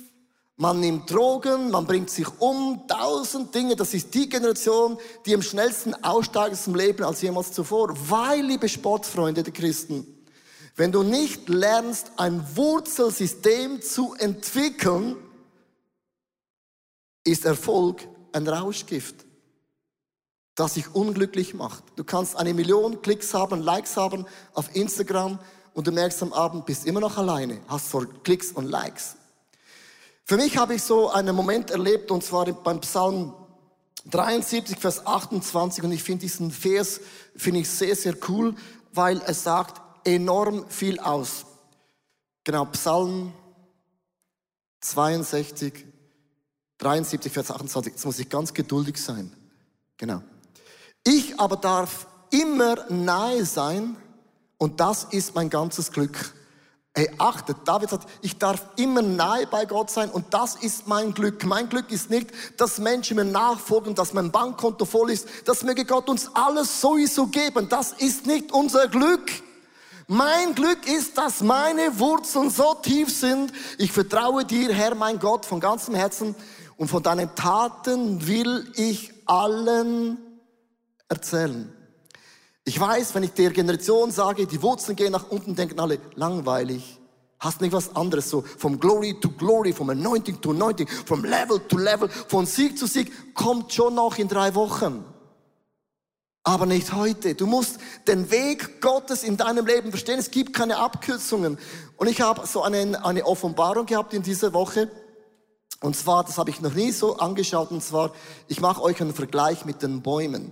man 0.56 0.80
nimmt 0.80 1.10
Drogen, 1.10 1.70
man 1.70 1.86
bringt 1.86 2.10
sich 2.10 2.26
um, 2.40 2.82
tausend 2.88 3.54
Dinge. 3.54 3.76
Das 3.76 3.92
ist 3.92 4.14
die 4.14 4.28
Generation, 4.28 4.98
die 5.26 5.34
am 5.34 5.42
schnellsten 5.42 5.94
aussteigt 6.02 6.52
aus 6.52 6.64
dem 6.64 6.74
Leben 6.74 7.04
als 7.04 7.20
jemals 7.20 7.52
zuvor. 7.52 7.94
Weil, 8.08 8.40
liebe 8.40 8.68
Sportfreunde 8.68 9.42
der 9.42 9.52
Christen, 9.52 10.06
wenn 10.74 10.92
du 10.92 11.02
nicht 11.02 11.48
lernst, 11.48 12.12
ein 12.16 12.42
Wurzelsystem 12.54 13.82
zu 13.82 14.14
entwickeln, 14.14 15.16
ist 17.24 17.44
Erfolg 17.44 18.06
ein 18.32 18.46
Rauschgift, 18.46 19.26
das 20.54 20.74
dich 20.74 20.94
unglücklich 20.94 21.54
macht. 21.54 21.82
Du 21.96 22.04
kannst 22.04 22.36
eine 22.36 22.54
Million 22.54 23.02
Klicks 23.02 23.34
haben, 23.34 23.60
Likes 23.60 23.96
haben 23.96 24.26
auf 24.54 24.74
Instagram 24.74 25.38
und 25.74 25.86
du 25.86 25.92
merkst 25.92 26.22
am 26.22 26.32
Abend, 26.32 26.64
bist 26.66 26.86
immer 26.86 27.00
noch 27.00 27.18
alleine, 27.18 27.60
hast 27.68 27.88
vor 27.88 28.06
Klicks 28.22 28.52
und 28.52 28.66
Likes. 28.66 29.15
Für 30.28 30.36
mich 30.36 30.56
habe 30.56 30.74
ich 30.74 30.82
so 30.82 31.08
einen 31.08 31.36
Moment 31.36 31.70
erlebt, 31.70 32.10
und 32.10 32.24
zwar 32.24 32.46
beim 32.46 32.80
Psalm 32.80 33.32
73, 34.06 34.76
Vers 34.76 35.06
28. 35.06 35.84
Und 35.84 35.92
ich 35.92 36.02
finde 36.02 36.22
diesen 36.22 36.50
Vers, 36.50 37.00
finde 37.36 37.60
ich 37.60 37.70
sehr, 37.70 37.94
sehr 37.94 38.16
cool, 38.28 38.56
weil 38.92 39.22
es 39.24 39.44
sagt 39.44 39.80
enorm 40.04 40.68
viel 40.68 40.98
aus. 40.98 41.46
Genau, 42.42 42.64
Psalm 42.64 43.32
62, 44.80 45.86
73, 46.78 47.32
Vers 47.32 47.52
28. 47.52 47.92
Jetzt 47.92 48.04
muss 48.04 48.18
ich 48.18 48.28
ganz 48.28 48.52
geduldig 48.52 49.00
sein. 49.00 49.32
Genau. 49.96 50.22
Ich 51.04 51.38
aber 51.38 51.56
darf 51.56 52.08
immer 52.30 52.90
nahe 52.90 53.44
sein 53.44 53.96
und 54.58 54.80
das 54.80 55.04
ist 55.04 55.36
mein 55.36 55.50
ganzes 55.50 55.92
Glück. 55.92 56.34
Hey, 56.98 57.10
achtet, 57.18 57.58
David 57.66 57.90
sagt, 57.90 58.08
ich 58.22 58.38
darf 58.38 58.64
immer 58.76 59.02
nahe 59.02 59.46
bei 59.46 59.66
Gott 59.66 59.90
sein 59.90 60.08
und 60.08 60.32
das 60.32 60.56
ist 60.56 60.86
mein 60.86 61.12
Glück. 61.12 61.44
Mein 61.44 61.68
Glück 61.68 61.92
ist 61.92 62.08
nicht, 62.08 62.30
dass 62.56 62.78
Menschen 62.78 63.16
mir 63.16 63.26
nachfolgen, 63.26 63.94
dass 63.94 64.14
mein 64.14 64.30
Bankkonto 64.30 64.86
voll 64.86 65.10
ist. 65.10 65.28
Das 65.44 65.62
möge 65.62 65.84
Gott 65.84 66.08
uns 66.08 66.30
alles 66.32 66.80
sowieso 66.80 67.26
geben. 67.26 67.68
Das 67.68 67.92
ist 67.92 68.24
nicht 68.24 68.50
unser 68.50 68.88
Glück. 68.88 69.30
Mein 70.06 70.54
Glück 70.54 70.88
ist, 70.88 71.18
dass 71.18 71.42
meine 71.42 71.98
Wurzeln 71.98 72.48
so 72.48 72.72
tief 72.80 73.14
sind. 73.14 73.52
Ich 73.76 73.92
vertraue 73.92 74.46
dir, 74.46 74.72
Herr, 74.72 74.94
mein 74.94 75.18
Gott, 75.18 75.44
von 75.44 75.60
ganzem 75.60 75.94
Herzen. 75.94 76.34
Und 76.78 76.88
von 76.88 77.02
deinen 77.02 77.34
Taten 77.34 78.26
will 78.26 78.72
ich 78.74 79.12
allen 79.26 80.16
erzählen. 81.10 81.70
Ich 82.68 82.80
weiß, 82.80 83.14
wenn 83.14 83.22
ich 83.22 83.32
der 83.32 83.50
Generation 83.50 84.10
sage, 84.10 84.44
die 84.44 84.60
Wurzeln 84.60 84.96
gehen 84.96 85.12
nach 85.12 85.30
unten, 85.30 85.54
denken 85.54 85.78
alle, 85.78 86.00
langweilig. 86.16 86.98
Hast 87.38 87.60
nicht 87.60 87.72
was 87.72 87.94
anderes, 87.94 88.28
so 88.28 88.42
vom 88.42 88.80
Glory 88.80 89.20
to 89.20 89.30
Glory, 89.30 89.72
vom 89.72 89.88
Anointing 89.90 90.40
to 90.40 90.50
Anointing, 90.50 90.88
vom 90.88 91.24
Level 91.24 91.60
to 91.60 91.78
Level, 91.78 92.08
von 92.08 92.44
Sieg 92.44 92.76
zu 92.76 92.88
Sieg, 92.88 93.34
kommt 93.34 93.72
schon 93.72 93.94
noch 93.94 94.18
in 94.18 94.26
drei 94.26 94.56
Wochen. 94.56 95.04
Aber 96.42 96.66
nicht 96.66 96.92
heute. 96.92 97.36
Du 97.36 97.46
musst 97.46 97.78
den 98.08 98.32
Weg 98.32 98.80
Gottes 98.80 99.22
in 99.22 99.36
deinem 99.36 99.64
Leben 99.64 99.90
verstehen. 99.90 100.18
Es 100.18 100.32
gibt 100.32 100.52
keine 100.52 100.78
Abkürzungen. 100.78 101.58
Und 101.96 102.08
ich 102.08 102.20
habe 102.20 102.48
so 102.48 102.62
eine, 102.62 103.04
eine 103.04 103.26
Offenbarung 103.26 103.86
gehabt 103.86 104.12
in 104.12 104.22
dieser 104.22 104.52
Woche. 104.52 104.90
Und 105.82 105.94
zwar, 105.94 106.24
das 106.24 106.36
habe 106.36 106.50
ich 106.50 106.60
noch 106.60 106.74
nie 106.74 106.90
so 106.90 107.16
angeschaut, 107.18 107.70
und 107.70 107.82
zwar, 107.82 108.12
ich 108.48 108.60
mache 108.60 108.82
euch 108.82 109.00
einen 109.00 109.14
Vergleich 109.14 109.64
mit 109.64 109.82
den 109.82 110.02
Bäumen. 110.02 110.50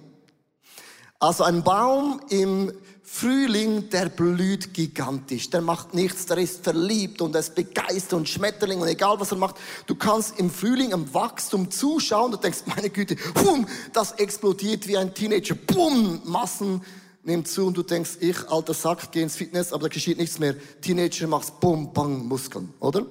Also 1.19 1.45
ein 1.45 1.63
Baum 1.63 2.21
im 2.29 2.73
Frühling, 3.03 3.91
der 3.91 4.09
blüht 4.09 4.73
gigantisch, 4.73 5.51
der 5.51 5.61
macht 5.61 5.95
nichts, 5.95 6.27
der 6.27 6.39
ist 6.39 6.65
verliebt 6.65 7.21
und 7.21 7.35
er 7.35 7.41
ist 7.41 7.55
begeistert 7.55 8.15
und 8.15 8.29
Schmetterling 8.29 8.81
und 8.81 8.89
egal 8.89 9.21
was 9.21 9.31
er 9.31 9.37
macht, 9.37 9.57
du 9.87 9.95
kannst 9.95 10.39
im 10.39 10.51
Frühling 10.51 10.93
am 10.93 11.13
Wachstum 11.13 11.71
zuschauen 11.71 12.33
und 12.33 12.43
denkst, 12.43 12.61
meine 12.67 12.91
Güte, 12.91 13.17
boom, 13.35 13.67
das 13.93 14.13
explodiert 14.13 14.89
wie 14.89 14.97
ein 14.97 15.15
Teenager, 15.15 15.55
boom, 15.55 16.23
Massen 16.25 16.83
nehmen 17.25 17.45
zu 17.45 17.67
und 17.67 17.77
du 17.77 17.83
denkst, 17.83 18.19
ich, 18.21 18.49
alter 18.49 18.75
Sack, 18.75 19.13
geh 19.13 19.23
ins 19.23 19.37
Fitness, 19.37 19.73
aber 19.73 19.85
da 19.85 19.89
geschieht 19.89 20.19
nichts 20.19 20.39
mehr. 20.39 20.57
Teenager 20.81 21.27
machst 21.27 21.61
boom, 21.61 21.93
bang, 21.93 22.27
Muskeln, 22.27 22.73
oder? 22.81 23.07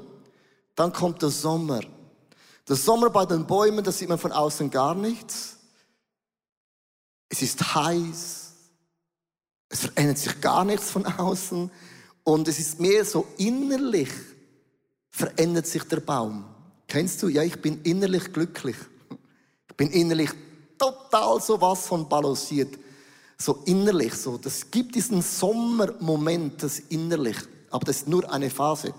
Dann 0.75 0.91
kommt 0.91 1.21
der 1.21 1.29
Sommer. 1.29 1.81
Der 2.67 2.75
Sommer 2.75 3.09
bei 3.09 3.25
den 3.25 3.45
Bäumen, 3.45 3.83
da 3.83 3.91
sieht 3.91 4.09
man 4.09 4.17
von 4.17 4.31
außen 4.31 4.69
gar 4.69 4.95
nichts. 4.95 5.57
Es 7.33 7.41
ist 7.41 7.73
heiß. 7.73 8.51
Es 9.67 9.79
verändert 9.79 10.19
sich 10.19 10.39
gar 10.39 10.63
nichts 10.63 10.91
von 10.91 11.03
außen. 11.03 11.71
Und 12.23 12.47
es 12.47 12.59
ist 12.59 12.79
mehr 12.79 13.03
so 13.03 13.25
innerlich 13.37 14.11
verändert 15.09 15.65
sich 15.65 15.81
der 15.85 15.99
Baum. 15.99 16.45
Kennst 16.87 17.23
du? 17.23 17.29
Ja, 17.29 17.41
ich 17.41 17.59
bin 17.59 17.81
innerlich 17.81 18.31
glücklich. 18.31 18.75
Ich 19.67 19.75
bin 19.75 19.89
innerlich 19.89 20.29
total 20.77 21.41
so 21.41 21.59
was 21.59 21.87
von 21.87 22.07
balanciert. 22.07 22.77
So 23.39 23.63
innerlich, 23.65 24.13
so. 24.13 24.37
Das 24.37 24.69
gibt 24.69 24.93
diesen 24.93 25.23
Sommermoment, 25.23 26.61
das 26.61 26.77
innerlich. 26.77 27.37
Aber 27.71 27.83
das 27.83 27.97
ist 27.97 28.07
nur 28.07 28.31
eine 28.31 28.51
Phase. 28.51 28.93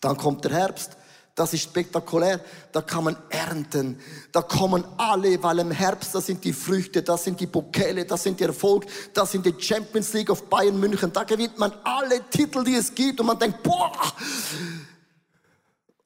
Dann 0.00 0.16
kommt 0.16 0.46
der 0.46 0.52
Herbst. 0.52 0.96
Das 1.34 1.52
ist 1.52 1.62
spektakulär. 1.62 2.40
Da 2.70 2.80
kann 2.80 3.04
man 3.04 3.16
ernten. 3.28 3.98
Da 4.30 4.42
kommen 4.42 4.84
alle, 4.96 5.42
weil 5.42 5.58
im 5.58 5.70
Herbst, 5.72 6.14
das 6.14 6.26
sind 6.26 6.44
die 6.44 6.52
Früchte, 6.52 7.02
das 7.02 7.24
sind 7.24 7.40
die 7.40 7.48
Pokale, 7.48 8.04
das 8.04 8.22
sind 8.22 8.38
die 8.38 8.44
Erfolg, 8.44 8.86
das 9.12 9.32
sind 9.32 9.44
die 9.44 9.54
Champions 9.58 10.12
League 10.12 10.30
of 10.30 10.48
Bayern 10.48 10.78
München. 10.78 11.12
Da 11.12 11.24
gewinnt 11.24 11.58
man 11.58 11.72
alle 11.82 12.20
Titel, 12.30 12.62
die 12.62 12.76
es 12.76 12.94
gibt 12.94 13.18
und 13.20 13.26
man 13.26 13.38
denkt, 13.38 13.62
boah! 13.62 13.92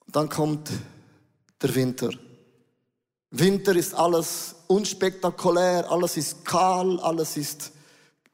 Dann 0.07 0.29
kommt 0.31 0.71
der 1.61 1.75
Winter. 1.75 2.11
Winter 3.31 3.77
ist 3.77 3.93
alles 3.95 4.55
unspektakulär, 4.69 5.91
alles 5.91 6.17
ist 6.17 6.45
kahl, 6.47 6.99
alles 7.01 7.37
ist 7.37 7.73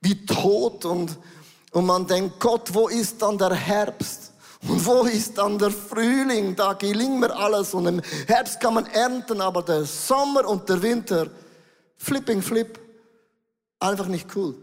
wie 0.00 0.24
tot 0.24 0.84
und, 0.84 1.18
und 1.72 1.86
man 1.86 2.06
denkt, 2.06 2.38
Gott, 2.38 2.72
wo 2.72 2.86
ist 2.86 3.20
dann 3.20 3.36
der 3.36 3.54
Herbst? 3.54 4.23
Und 4.68 4.86
wo 4.86 5.02
ist 5.02 5.36
dann 5.36 5.58
der 5.58 5.70
Frühling? 5.70 6.56
Da 6.56 6.72
gelingt 6.72 7.20
mir 7.20 7.34
alles. 7.36 7.74
Und 7.74 7.86
im 7.86 8.00
Herbst 8.26 8.60
kann 8.60 8.74
man 8.74 8.86
ernten, 8.86 9.40
aber 9.40 9.62
der 9.62 9.84
Sommer 9.84 10.48
und 10.48 10.68
der 10.68 10.80
Winter, 10.82 11.28
flipping 11.98 12.40
flip, 12.40 12.78
einfach 13.78 14.06
nicht 14.06 14.34
cool. 14.34 14.54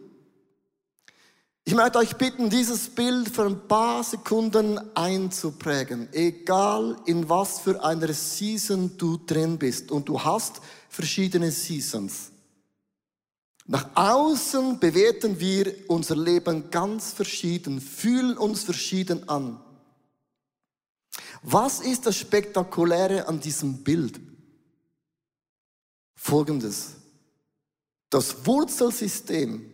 Ich 1.63 1.75
möchte 1.75 1.99
euch 1.99 2.15
bitten, 2.15 2.49
dieses 2.49 2.89
Bild 2.89 3.29
für 3.29 3.45
ein 3.45 3.67
paar 3.67 4.03
Sekunden 4.03 4.79
einzuprägen. 4.95 6.09
Egal 6.11 6.97
in 7.05 7.29
was 7.29 7.59
für 7.59 7.83
einer 7.83 8.11
Season 8.13 8.97
du 8.97 9.17
drin 9.17 9.59
bist. 9.59 9.91
Und 9.91 10.09
du 10.09 10.23
hast 10.23 10.59
verschiedene 10.89 11.51
Seasons. 11.51 12.31
Nach 13.67 13.87
außen 13.93 14.79
bewerten 14.79 15.39
wir 15.39 15.73
unser 15.87 16.17
Leben 16.17 16.71
ganz 16.71 17.13
verschieden, 17.13 17.79
fühlen 17.79 18.37
uns 18.37 18.63
verschieden 18.63 19.29
an. 19.29 19.59
Was 21.43 21.79
ist 21.79 22.05
das 22.05 22.17
Spektakuläre 22.17 23.27
an 23.27 23.39
diesem 23.39 23.83
Bild? 23.83 24.19
Folgendes. 26.15 26.95
Das 28.09 28.45
Wurzelsystem 28.45 29.73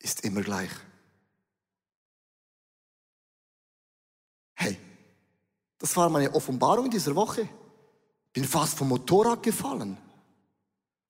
ist 0.00 0.24
immer 0.24 0.40
gleich. 0.42 0.70
Hey, 4.54 4.78
das 5.78 5.96
war 5.96 6.08
meine 6.08 6.34
Offenbarung 6.34 6.90
dieser 6.90 7.14
Woche. 7.14 7.48
Bin 8.32 8.44
fast 8.44 8.76
vom 8.76 8.88
Motorrad 8.88 9.42
gefallen, 9.42 9.96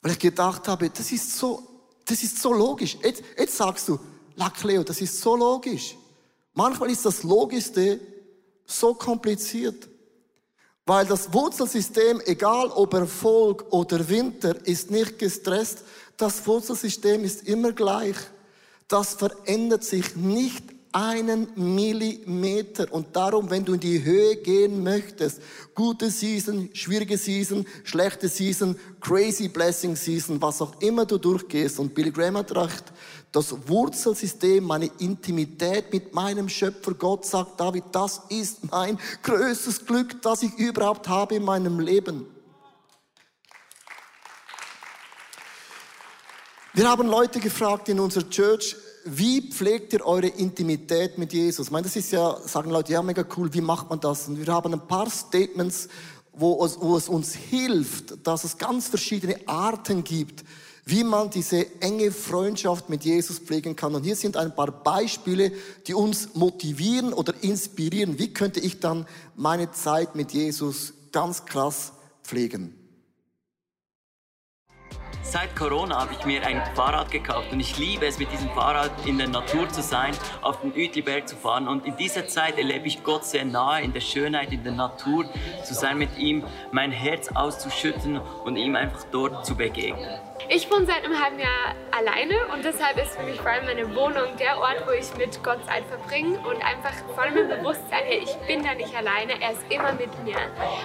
weil 0.02 0.12
ich 0.12 0.18
gedacht 0.18 0.68
habe, 0.68 0.90
das 0.90 1.12
ist 1.12 1.38
so, 1.38 1.62
das 2.04 2.22
ist 2.22 2.42
so 2.42 2.52
logisch. 2.52 2.98
Jetzt, 3.02 3.22
jetzt 3.38 3.56
sagst 3.56 3.88
du, 3.88 3.98
Lack 4.34 4.62
Leo, 4.64 4.82
das 4.82 5.00
ist 5.00 5.20
so 5.20 5.36
logisch. 5.36 5.96
Manchmal 6.54 6.90
ist 6.90 7.04
das 7.04 7.22
Logischste 7.22 8.00
so 8.66 8.94
kompliziert, 8.94 9.88
weil 10.84 11.06
das 11.06 11.32
Wurzelsystem, 11.32 12.20
egal 12.26 12.68
ob 12.68 12.94
Erfolg 12.94 13.64
oder 13.70 14.08
Winter, 14.08 14.54
ist 14.66 14.90
nicht 14.90 15.18
gestresst. 15.18 15.82
Das 16.16 16.46
Wurzelsystem 16.46 17.24
ist 17.24 17.46
immer 17.46 17.72
gleich. 17.72 18.16
Das 18.88 19.14
verändert 19.14 19.84
sich 19.84 20.16
nicht 20.16 20.64
einen 20.92 21.48
Millimeter. 21.54 22.92
Und 22.92 23.16
darum, 23.16 23.48
wenn 23.50 23.64
du 23.64 23.74
in 23.74 23.80
die 23.80 24.04
Höhe 24.04 24.36
gehen 24.36 24.82
möchtest, 24.82 25.40
gute 25.74 26.10
Season, 26.10 26.68
schwierige 26.74 27.16
Season, 27.16 27.66
schlechte 27.84 28.28
Season, 28.28 28.78
crazy 29.00 29.48
blessing 29.48 29.96
Season, 29.96 30.40
was 30.40 30.60
auch 30.60 30.80
immer 30.80 31.06
du 31.06 31.16
durchgehst. 31.16 31.78
Und 31.78 31.94
Billy 31.94 32.10
Graham 32.10 32.36
hat 32.36 32.54
recht, 32.54 32.84
das 33.32 33.66
Wurzelsystem, 33.66 34.62
meine 34.62 34.90
Intimität 34.98 35.90
mit 35.90 36.14
meinem 36.14 36.50
Schöpfer 36.50 36.92
Gott 36.92 37.24
sagt, 37.24 37.58
David, 37.58 37.84
das 37.92 38.20
ist 38.28 38.70
mein 38.70 38.98
größtes 39.22 39.86
Glück, 39.86 40.20
das 40.20 40.42
ich 40.42 40.54
überhaupt 40.58 41.08
habe 41.08 41.36
in 41.36 41.42
meinem 41.42 41.80
Leben. 41.80 42.26
Wir 46.74 46.88
haben 46.88 47.08
Leute 47.08 47.40
gefragt 47.40 47.88
in 47.88 48.00
unserer 48.00 48.28
Church, 48.28 48.76
wie 49.04 49.50
pflegt 49.50 49.94
ihr 49.94 50.06
eure 50.06 50.28
Intimität 50.28 51.18
mit 51.18 51.32
Jesus? 51.32 51.66
Ich 51.66 51.72
meine, 51.72 51.84
das 51.84 51.96
ist 51.96 52.12
ja, 52.12 52.36
sagen 52.46 52.70
Leute, 52.70 52.92
ja, 52.92 53.02
mega 53.02 53.24
cool, 53.36 53.52
wie 53.52 53.60
macht 53.60 53.90
man 53.90 53.98
das? 53.98 54.28
Und 54.28 54.38
wir 54.38 54.52
haben 54.52 54.72
ein 54.72 54.86
paar 54.86 55.10
Statements, 55.10 55.88
wo 56.32 56.64
es, 56.64 56.80
wo 56.80 56.96
es 56.96 57.08
uns 57.08 57.34
hilft, 57.34 58.26
dass 58.26 58.44
es 58.44 58.56
ganz 58.56 58.88
verschiedene 58.88 59.36
Arten 59.46 60.04
gibt, 60.04 60.44
wie 60.84 61.04
man 61.04 61.30
diese 61.30 61.80
enge 61.80 62.10
Freundschaft 62.10 62.88
mit 62.88 63.04
Jesus 63.04 63.38
pflegen 63.38 63.76
kann. 63.76 63.94
Und 63.94 64.02
hier 64.02 64.16
sind 64.16 64.36
ein 64.36 64.54
paar 64.54 64.70
Beispiele, 64.70 65.52
die 65.86 65.94
uns 65.94 66.34
motivieren 66.34 67.12
oder 67.12 67.34
inspirieren. 67.42 68.18
Wie 68.18 68.32
könnte 68.32 68.60
ich 68.60 68.80
dann 68.80 69.06
meine 69.36 69.70
Zeit 69.70 70.16
mit 70.16 70.32
Jesus 70.32 70.92
ganz 71.12 71.44
krass 71.44 71.92
pflegen? 72.24 72.74
Seit 75.24 75.54
Corona 75.56 76.00
habe 76.00 76.12
ich 76.12 76.26
mir 76.26 76.44
ein 76.44 76.60
Fahrrad 76.74 77.10
gekauft 77.10 77.52
und 77.52 77.60
ich 77.60 77.78
liebe 77.78 78.04
es, 78.04 78.18
mit 78.18 78.30
diesem 78.32 78.50
Fahrrad 78.50 78.90
in 79.06 79.16
der 79.16 79.28
Natur 79.28 79.68
zu 79.68 79.80
sein, 79.80 80.14
auf 80.42 80.60
den 80.60 80.72
Uetliberg 80.72 81.28
zu 81.28 81.36
fahren. 81.36 81.68
Und 81.68 81.86
in 81.86 81.96
dieser 81.96 82.26
Zeit 82.26 82.58
erlebe 82.58 82.86
ich 82.86 83.02
Gott 83.02 83.24
sehr 83.24 83.44
nahe, 83.44 83.82
in 83.82 83.94
der 83.94 84.00
Schönheit, 84.00 84.52
in 84.52 84.64
der 84.64 84.74
Natur, 84.74 85.24
zu 85.64 85.74
sein 85.74 85.96
mit 85.96 86.18
ihm, 86.18 86.44
mein 86.72 86.90
Herz 86.90 87.28
auszuschütten 87.28 88.18
und 88.44 88.56
ihm 88.56 88.74
einfach 88.76 89.04
dort 89.10 89.46
zu 89.46 89.54
begegnen. 89.54 90.20
Ich 90.48 90.70
wohne 90.70 90.86
seit 90.86 91.04
einem 91.04 91.22
halben 91.22 91.38
Jahr 91.38 91.74
alleine 91.92 92.34
und 92.52 92.64
deshalb 92.64 92.98
ist 92.98 93.16
für 93.16 93.22
mich 93.22 93.40
vor 93.40 93.50
allem 93.50 93.64
meine 93.64 93.94
Wohnung 93.94 94.36
der 94.38 94.58
Ort, 94.58 94.82
wo 94.86 94.90
ich 94.92 95.14
mit 95.16 95.42
Gott 95.42 95.64
Zeit 95.66 95.84
verbringe 95.86 96.38
und 96.38 96.62
einfach 96.64 96.92
vor 97.14 97.22
allem 97.22 97.36
im 97.36 97.48
Bewusstsein, 97.48 98.02
hey, 98.04 98.22
ich 98.24 98.34
bin 98.46 98.62
da 98.64 98.74
nicht 98.74 98.94
alleine, 98.94 99.40
er 99.40 99.52
ist 99.52 99.62
immer 99.68 99.92
mit 99.92 100.10
mir. 100.24 100.36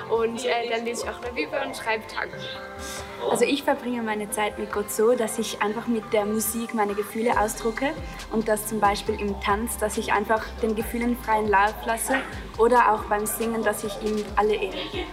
Und 0.09 0.45
äh, 0.45 0.69
dann 0.69 0.85
lese 0.85 1.03
ich 1.03 1.09
auch 1.09 1.21
eine 1.23 1.33
Bibel 1.33 1.59
und 1.65 1.75
schreibe 1.75 2.05
Tagebuch. 2.07 3.31
Also 3.31 3.45
ich 3.45 3.63
verbringe 3.63 4.01
meine 4.03 4.29
Zeit 4.29 4.59
mit 4.59 4.71
Gott 4.71 4.91
so, 4.91 5.15
dass 5.15 5.39
ich 5.39 5.61
einfach 5.61 5.87
mit 5.87 6.13
der 6.13 6.25
Musik 6.25 6.73
meine 6.73 6.93
Gefühle 6.93 7.39
ausdrucke 7.39 7.93
und 8.31 8.47
das 8.47 8.67
zum 8.67 8.79
Beispiel 8.79 9.19
im 9.19 9.41
Tanz, 9.41 9.77
dass 9.77 9.97
ich 9.97 10.13
einfach 10.13 10.43
den 10.61 10.75
Gefühlen 10.75 11.17
freien 11.17 11.47
Lauf 11.47 11.73
lasse 11.85 12.17
oder 12.57 12.93
auch 12.93 13.03
beim 13.05 13.25
Singen, 13.25 13.63
dass 13.63 13.83
ich 13.83 13.93
ihm 14.03 14.23
alle 14.35 14.53
Ehre 14.53 14.77
gebe. 14.91 15.07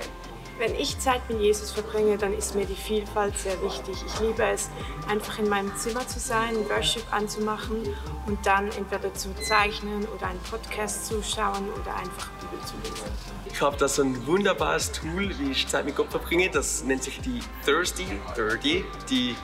Wenn 0.59 0.75
ich 0.77 0.99
Zeit 1.01 1.29
mit 1.29 1.41
Jesus 1.41 1.73
verbringe, 1.73 2.17
dann 2.17 2.33
ist 2.33 2.55
mir 2.55 2.65
die 2.65 2.77
Vielfalt 2.77 3.37
sehr 3.37 3.61
wichtig. 3.63 3.97
Ich 4.07 4.21
liebe 4.21 4.45
es, 4.45 4.71
einfach 5.09 5.39
in 5.39 5.49
meinem 5.49 5.75
Zimmer 5.77 6.07
zu 6.07 6.21
sein, 6.21 6.55
Worship 6.69 7.03
anzumachen 7.13 7.83
und 8.27 8.47
dann 8.47 8.71
entweder 8.73 9.13
zu 9.15 9.35
zeichnen 9.35 10.07
oder 10.07 10.29
einen 10.29 10.41
Podcast 10.41 11.07
zu 11.07 11.23
schauen 11.23 11.69
oder 11.71 11.97
einfach 11.97 12.31
Bibel 12.41 12.65
zu 12.65 12.75
lesen. 12.85 13.11
Ich 13.47 13.61
habe 13.61 13.77
da 13.77 13.89
so 13.89 14.03
ein 14.03 14.27
wunderbares 14.27 14.93
Tool, 14.93 15.37
wie 15.39 15.51
ich 15.51 15.67
Zeit 15.67 15.87
mit 15.87 15.97
Gott 15.97 16.11
verbringe. 16.11 16.49
Das 16.51 16.85
nennt 16.85 17.03
sich 17.03 17.21
die 17.21 17.41
Thirsty 17.65 18.07
30, 18.37 18.85
die 19.11 19.35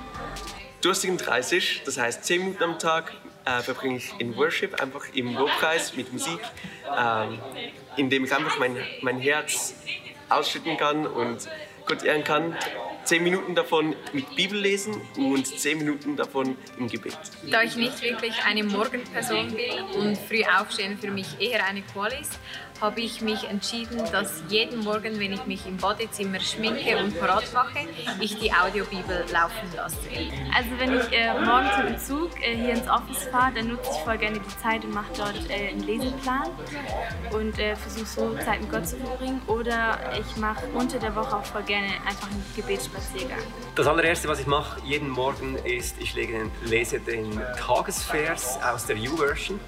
Durstigen 0.80 1.16
30. 1.16 1.82
Das 1.84 1.98
heißt, 1.98 2.24
10 2.24 2.40
Minuten 2.40 2.62
am 2.62 2.78
Tag 2.78 3.12
äh, 3.44 3.60
verbringe 3.62 3.96
ich 3.96 4.12
in 4.18 4.36
Worship, 4.36 4.80
einfach 4.80 5.06
im 5.12 5.34
Lobpreis 5.34 5.96
mit 5.96 6.12
Musik, 6.12 6.40
äh, 6.84 7.26
indem 7.96 8.24
ich 8.24 8.34
einfach 8.34 8.58
mein, 8.58 8.76
mein 9.02 9.18
Herz 9.18 9.74
ausschütten 10.30 10.76
kann 10.76 11.06
und 11.06 11.48
Gott 11.86 12.04
ehren 12.04 12.24
kann. 12.24 12.56
Zehn 13.04 13.24
Minuten 13.24 13.54
davon 13.54 13.96
mit 14.12 14.36
Bibel 14.36 14.58
lesen 14.58 15.00
und 15.16 15.46
zehn 15.46 15.78
Minuten 15.78 16.16
davon 16.16 16.56
im 16.78 16.88
Gebet. 16.88 17.16
Da 17.50 17.62
ich 17.62 17.74
nicht 17.76 18.00
wirklich 18.02 18.34
eine 18.44 18.62
Morgenperson 18.62 19.52
bin 19.54 19.82
und 19.98 20.18
früh 20.18 20.44
aufstehen 20.44 20.98
für 20.98 21.10
mich 21.10 21.40
eher 21.40 21.64
eine 21.66 21.82
Qual 21.82 22.12
ist, 22.12 22.38
habe 22.80 23.00
ich 23.00 23.20
mich 23.20 23.44
entschieden, 23.44 23.98
dass 24.10 24.42
jeden 24.48 24.80
Morgen, 24.80 25.18
wenn 25.18 25.32
ich 25.32 25.44
mich 25.46 25.66
im 25.66 25.76
Badezimmer 25.76 26.40
schminke 26.40 26.96
und 26.96 27.18
parat 27.18 27.52
mache, 27.52 27.80
ich 28.20 28.38
die 28.38 28.52
Audiobibel 28.52 29.24
laufen 29.32 29.68
lasse. 29.76 29.98
Also 30.56 30.70
wenn 30.78 30.94
ich 30.98 31.12
äh, 31.12 31.32
morgens 31.44 31.76
mit 31.78 31.88
dem 31.88 31.98
Zug 31.98 32.30
äh, 32.40 32.56
hier 32.56 32.74
ins 32.74 32.88
Office 32.88 33.24
fahre, 33.30 33.52
dann 33.54 33.68
nutze 33.68 33.90
ich 33.92 33.98
voll 33.98 34.18
gerne 34.18 34.40
die 34.40 34.62
Zeit 34.62 34.84
und 34.84 34.94
mache 34.94 35.12
dort 35.16 35.50
äh, 35.50 35.68
einen 35.68 35.80
Leseplan 35.80 36.48
und 37.32 37.58
äh, 37.58 37.76
versuche 37.76 38.06
so 38.06 38.34
Zeit 38.44 38.60
mit 38.60 38.70
Gott 38.70 38.88
zu 38.88 38.96
verbringen. 38.96 39.42
Oder 39.46 39.98
ich 40.18 40.36
mache 40.36 40.64
unter 40.74 40.98
der 40.98 41.14
Woche 41.14 41.36
auch 41.36 41.44
voll 41.44 41.62
gerne 41.62 41.88
einfach 42.06 42.30
einen 42.30 42.44
Gebetsspaziergang. 42.56 43.38
Das 43.74 43.86
allererste, 43.86 44.28
was 44.28 44.40
ich 44.40 44.46
mache 44.46 44.80
jeden 44.84 45.08
Morgen, 45.08 45.56
ist, 45.64 45.96
ich 46.00 46.14
lege, 46.14 46.50
lese 46.62 47.00
den 47.00 47.40
Tagesvers 47.58 48.58
aus 48.62 48.86
der 48.86 48.96
U-Version 48.96 49.60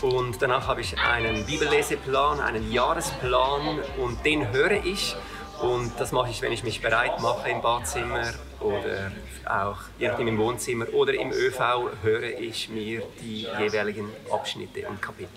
und 0.00 0.40
danach 0.40 0.66
habe 0.66 0.80
ich 0.80 0.98
einen 0.98 1.44
Bibelleseplan, 1.46 2.40
einen 2.54 2.70
Jahresplan 2.70 3.80
und 3.98 4.24
den 4.24 4.52
höre 4.52 4.84
ich. 4.84 5.16
Und 5.60 5.92
das 5.98 6.12
mache 6.12 6.30
ich, 6.30 6.42
wenn 6.42 6.52
ich 6.52 6.64
mich 6.64 6.82
bereit 6.82 7.20
mache 7.20 7.48
im 7.48 7.62
Badzimmer 7.62 8.32
oder 8.60 9.12
auch 9.46 9.78
je 9.98 10.08
nachdem 10.08 10.28
im 10.28 10.38
Wohnzimmer 10.38 10.92
oder 10.92 11.14
im 11.14 11.30
ÖV 11.30 11.60
höre 12.02 12.38
ich 12.38 12.68
mir 12.68 13.02
die 13.20 13.46
jeweiligen 13.58 14.08
Abschnitte 14.30 14.88
und 14.88 15.00
Kapitel. 15.00 15.30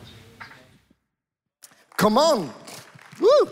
Come 1.97 2.19
on! 2.19 2.49
Woo! 3.19 3.49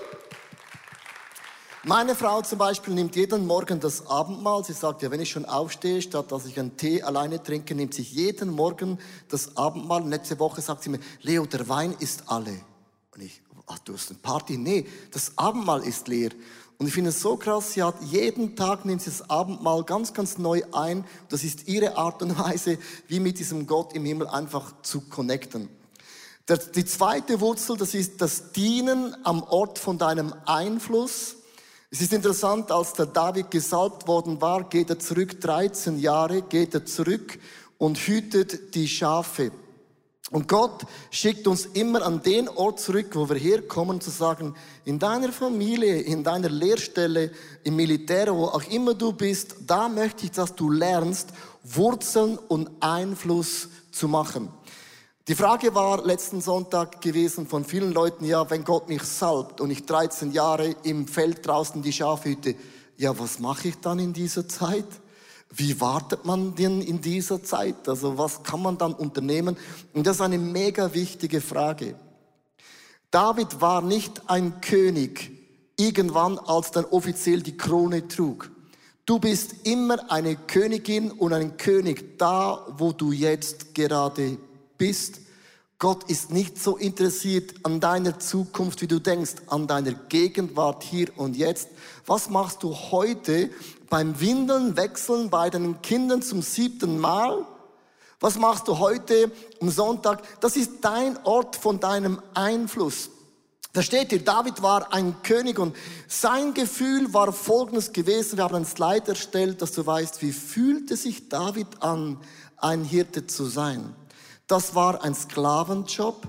Meine 1.86 2.16
Frau 2.16 2.42
zum 2.42 2.60
Beispiel 2.60 2.94
nimmt 2.94 3.16
jeden 3.16 3.46
Morgen 3.46 3.80
das 3.80 4.08
Abendmahl. 4.08 4.64
Sie 4.64 4.74
sagt 4.74 5.02
ja, 5.02 5.12
wenn 5.12 5.20
ich 5.20 5.30
schon 5.30 5.46
aufstehe, 5.46 6.02
statt 6.02 6.32
dass 6.32 6.46
ich 6.46 6.58
einen 6.58 6.78
Tee 6.78 7.04
alleine 7.04 7.44
trinke, 7.44 7.76
nimmt 7.76 7.94
sich 7.94 8.14
jeden 8.14 8.52
Morgen 8.52 9.00
das 9.30 9.58
Abendmahl. 9.58 10.08
Letzte 10.08 10.40
Woche 10.40 10.62
sagt 10.62 10.84
sie 10.84 10.90
mir, 10.90 11.00
Leo, 11.22 11.46
der 11.46 11.68
Wein 11.68 11.94
ist 12.00 12.24
alle. 12.28 12.62
Und 13.14 13.22
ich, 13.22 13.42
ach, 13.68 13.80
du 13.80 13.94
hast 13.94 14.10
eine 14.10 14.20
Party? 14.20 14.58
Nee, 14.58 14.86
das 15.12 15.38
Abendmahl 15.38 15.84
ist 15.84 16.08
leer. 16.08 16.32
Und 16.78 16.88
ich 16.88 16.94
finde 16.94 17.12
es 17.12 17.22
so 17.22 17.38
krass, 17.38 17.74
sie 17.74 17.84
hat 17.84 17.96
jeden 18.04 18.56
Tag 18.56 18.84
nimmt 18.84 19.02
sie 19.02 19.10
das 19.10 19.30
Abendmahl 19.30 19.84
ganz, 19.84 20.14
ganz 20.14 20.38
neu 20.38 20.64
ein. 20.74 21.06
Das 21.30 21.44
ist 21.44 21.68
ihre 21.68 21.98
Art 21.98 22.22
und 22.22 22.38
Weise, 22.38 22.78
wie 23.08 23.20
mit 23.20 23.40
diesem 23.40 23.68
Gott 23.68 23.94
im 23.94 24.06
Himmel 24.06 24.28
einfach 24.28 24.74
zu 24.82 25.02
connecten. 25.02 25.70
Die 26.76 26.84
zweite 26.84 27.40
Wurzel, 27.40 27.78
das 27.78 27.94
ist 27.94 28.20
das 28.20 28.52
Dienen 28.52 29.16
am 29.24 29.44
Ort 29.44 29.80
von 29.80 29.98
deinem 29.98 30.34
Einfluss. 30.46 31.38
Es 31.90 32.02
ist 32.02 32.12
interessant, 32.12 32.70
als 32.70 32.94
der 32.94 33.06
David 33.06 33.50
gesalbt 33.50 34.08
worden 34.08 34.42
war, 34.42 34.68
geht 34.68 34.90
er 34.90 35.00
zurück, 35.00 35.40
13 35.40 36.00
Jahre, 36.00 36.42
geht 36.42 36.74
er 36.74 36.86
zurück 36.86 37.40
und 37.78 37.98
hütet 37.98 38.76
die 38.76 38.90
Schafe. 38.90 39.52
Und 40.34 40.48
Gott 40.48 40.88
schickt 41.12 41.46
uns 41.46 41.68
immer 41.68 42.02
an 42.02 42.24
den 42.24 42.50
Ort 42.50 42.80
zurück, 42.80 43.12
wo 43.14 43.30
wir 43.30 43.36
herkommen, 43.36 44.02
zu 44.02 44.10
sagen, 44.10 44.56
in 44.84 44.98
deiner 44.98 45.32
Familie, 45.32 46.02
in 46.02 46.24
deiner 46.24 46.50
Lehrstelle, 46.50 47.30
im 47.64 47.76
Militär, 47.76 48.36
wo 48.36 48.46
auch 48.46 48.64
immer 48.64 48.96
du 48.96 49.14
bist, 49.14 49.56
da 49.68 49.88
möchte 49.88 50.26
ich, 50.26 50.32
dass 50.32 50.56
du 50.56 50.72
lernst, 50.72 51.30
Wurzeln 51.64 52.40
und 52.48 52.72
Einfluss 52.80 53.70
zu 53.92 54.08
machen. 54.08 54.50
Die 55.28 55.36
Frage 55.36 55.76
war 55.76 56.04
letzten 56.04 56.42
Sonntag 56.42 57.00
gewesen 57.00 57.46
von 57.46 57.64
vielen 57.64 57.94
Leuten, 57.94 58.26
ja, 58.26 58.50
wenn 58.50 58.64
Gott 58.64 58.90
mich 58.90 59.04
salbt 59.04 59.62
und 59.62 59.70
ich 59.70 59.86
13 59.86 60.32
Jahre 60.32 60.76
im 60.82 61.08
Feld 61.08 61.46
draußen 61.46 61.84
die 61.84 61.94
Schafe 61.94 62.30
hüte, 62.30 62.56
ja, 62.98 63.18
was 63.20 63.38
mache 63.38 63.68
ich 63.68 63.80
dann 63.82 64.00
in 64.00 64.14
dieser 64.14 64.48
Zeit? 64.48 64.88
Wie 65.56 65.80
wartet 65.80 66.26
man 66.26 66.56
denn 66.56 66.82
in 66.82 67.00
dieser 67.00 67.44
Zeit? 67.44 67.88
Also 67.88 68.18
was 68.18 68.42
kann 68.42 68.62
man 68.62 68.78
dann 68.78 68.94
unternehmen? 68.94 69.56
Und 69.94 70.08
das 70.08 70.16
ist 70.16 70.22
eine 70.22 70.40
mega 70.40 70.94
wichtige 70.94 71.42
Frage. 71.42 71.96
David 73.12 73.62
war 73.62 73.84
nicht 73.84 74.24
ein 74.28 74.62
König 74.62 75.32
irgendwann, 75.78 76.40
als 76.40 76.72
dann 76.72 76.86
offiziell 76.86 77.44
die 77.44 77.56
Krone 77.56 78.08
trug. 78.08 78.50
Du 79.06 79.20
bist 79.20 79.68
immer 79.68 80.12
eine 80.12 80.36
Königin 80.36 81.12
und 81.12 81.34
ein 81.34 81.58
König 81.58 82.18
da, 82.18 82.66
wo 82.78 82.92
du 82.92 83.12
jetzt 83.12 83.76
gerade 83.76 84.38
bist. 84.78 85.20
Gott 85.84 86.06
ist 86.10 86.32
nicht 86.32 86.64
so 86.64 86.78
interessiert 86.78 87.56
an 87.64 87.82
deiner 87.82 88.18
Zukunft, 88.18 88.82
wie 88.82 88.88
du 88.88 89.00
denkst, 89.00 89.34
an 89.48 89.68
deiner 89.68 89.92
Gegenwart 89.92 90.82
hier 90.82 91.10
und 91.18 91.36
jetzt. 91.36 91.68
Was 92.06 92.30
machst 92.30 92.64
du 92.64 92.74
heute 92.74 93.50
beim 93.90 94.18
Windeln 94.22 94.78
wechseln 94.78 95.30
bei 95.30 95.50
deinen 95.50 95.82
Kindern 95.82 96.22
zum 96.22 96.42
siebten 96.42 97.00
Mal? 97.00 97.46
Was 98.22 98.38
machst 98.38 98.70
du 98.70 98.80
heute 98.80 99.30
am 99.60 99.70
Sonntag? 99.70 100.24
Das 100.40 100.56
ist 100.56 100.72
dein 100.80 101.18
Ort 101.26 101.58
von 101.58 101.82
deinem 101.82 102.22
Einfluss. 102.34 103.10
Da 103.74 103.82
steht 103.82 104.12
hier, 104.12 104.24
David 104.24 104.62
war 104.62 104.94
ein 104.94 105.22
König 105.22 105.60
und 105.60 105.76
sein 106.08 106.54
Gefühl 106.54 107.14
war 107.14 107.34
folgendes 107.34 107.92
gewesen. 107.92 108.38
Wir 108.38 108.46
haben 108.46 108.56
ein 108.56 108.66
Slide 108.66 109.10
erstellt, 109.10 109.62
dass 109.62 109.74
du 109.74 109.86
weißt, 109.86 110.22
wie 110.22 110.32
fühlte 110.32 110.96
sich 110.96 111.28
David 111.28 111.68
an, 111.82 112.22
ein 112.56 112.86
Hirte 112.86 113.28
zu 113.28 113.44
sein. 113.48 113.94
Das 114.48 114.76
war 114.76 115.04
ein 115.04 115.16
Sklavenjob. 115.16 116.28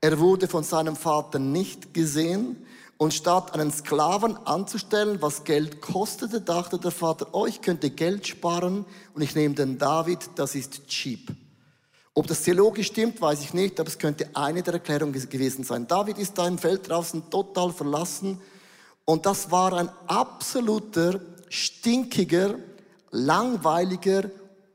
Er 0.00 0.18
wurde 0.18 0.48
von 0.48 0.64
seinem 0.64 0.96
Vater 0.96 1.38
nicht 1.38 1.94
gesehen. 1.94 2.66
Und 2.96 3.14
statt 3.14 3.54
einen 3.54 3.72
Sklaven 3.72 4.36
anzustellen, 4.46 5.22
was 5.22 5.44
Geld 5.44 5.80
kostete, 5.80 6.42
dachte 6.42 6.78
der 6.78 6.90
Vater, 6.90 7.28
oh, 7.32 7.46
ich 7.46 7.62
könnte 7.62 7.88
Geld 7.88 8.26
sparen 8.26 8.84
und 9.14 9.22
ich 9.22 9.34
nehme 9.34 9.54
den 9.54 9.78
David, 9.78 10.18
das 10.34 10.54
ist 10.54 10.86
cheap. 10.86 11.32
Ob 12.12 12.26
das 12.26 12.42
theologisch 12.42 12.88
stimmt, 12.88 13.18
weiß 13.18 13.40
ich 13.40 13.54
nicht, 13.54 13.80
aber 13.80 13.88
es 13.88 13.96
könnte 13.96 14.28
eine 14.34 14.62
der 14.62 14.74
Erklärungen 14.74 15.14
gewesen 15.14 15.64
sein. 15.64 15.86
David 15.86 16.18
ist 16.18 16.36
da 16.36 16.46
im 16.46 16.58
Feld 16.58 16.90
draußen 16.90 17.30
total 17.30 17.72
verlassen 17.72 18.38
und 19.06 19.24
das 19.24 19.50
war 19.50 19.72
ein 19.72 19.88
absoluter, 20.06 21.20
stinkiger, 21.48 22.56
langweiliger, 23.10 24.24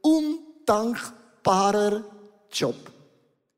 undankbarer 0.01 2.03
Job. 2.55 2.75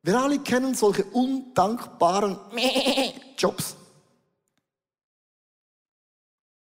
Wir 0.02 0.18
alle 0.18 0.38
kennen 0.40 0.74
solche 0.74 1.04
undankbaren 1.04 2.36
Jobs. 3.38 3.76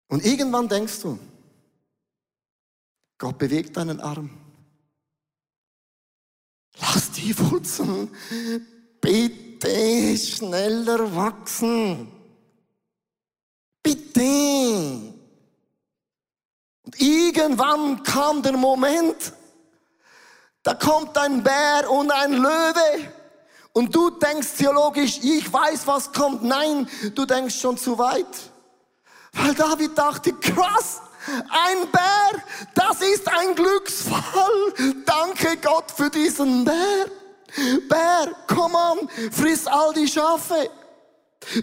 Und 0.09 0.25
irgendwann 0.25 0.69
denkst 0.69 1.01
du, 1.03 1.19
Gott 3.19 3.39
bewegt 3.39 3.77
deinen 3.77 4.01
Arm. 4.01 4.31
Lass 6.81 7.11
die 7.13 7.39
Wurzeln 7.39 8.11
bitte 9.01 10.17
schneller 10.17 11.15
wachsen. 11.15 12.11
Bitte. 13.83 14.21
Und 16.83 17.01
irgendwann 17.01 18.03
kam 18.03 18.43
der 18.43 18.57
Moment, 18.57 19.33
da 20.63 20.75
kommt 20.75 21.17
ein 21.17 21.43
Bär 21.43 21.91
und 21.91 22.11
ein 22.11 22.33
Löwe. 22.33 23.13
Und 23.73 23.95
du 23.95 24.11
denkst 24.11 24.49
theologisch, 24.59 25.21
ich 25.23 25.51
weiß, 25.53 25.87
was 25.87 26.13
kommt. 26.13 26.43
Nein, 26.43 26.89
du 27.15 27.25
denkst 27.25 27.61
schon 27.61 27.79
zu 27.79 27.99
weit. 27.99 28.27
Weil 29.33 29.55
David 29.55 29.97
dachte, 29.97 30.33
krass, 30.35 31.01
ein 31.49 31.91
Bär, 31.91 32.43
das 32.75 33.01
ist 33.01 33.29
ein 33.29 33.55
Glücksfall. 33.55 34.75
Danke 35.07 35.57
Gott 35.59 35.91
für 35.91 36.11
diesen 36.11 36.65
Bär. 36.65 37.07
Bär, 37.89 38.33
komm 38.47 38.75
an, 38.75 39.09
friss 39.31 39.67
all 39.67 39.93
die 39.95 40.09
Schafe. 40.09 40.71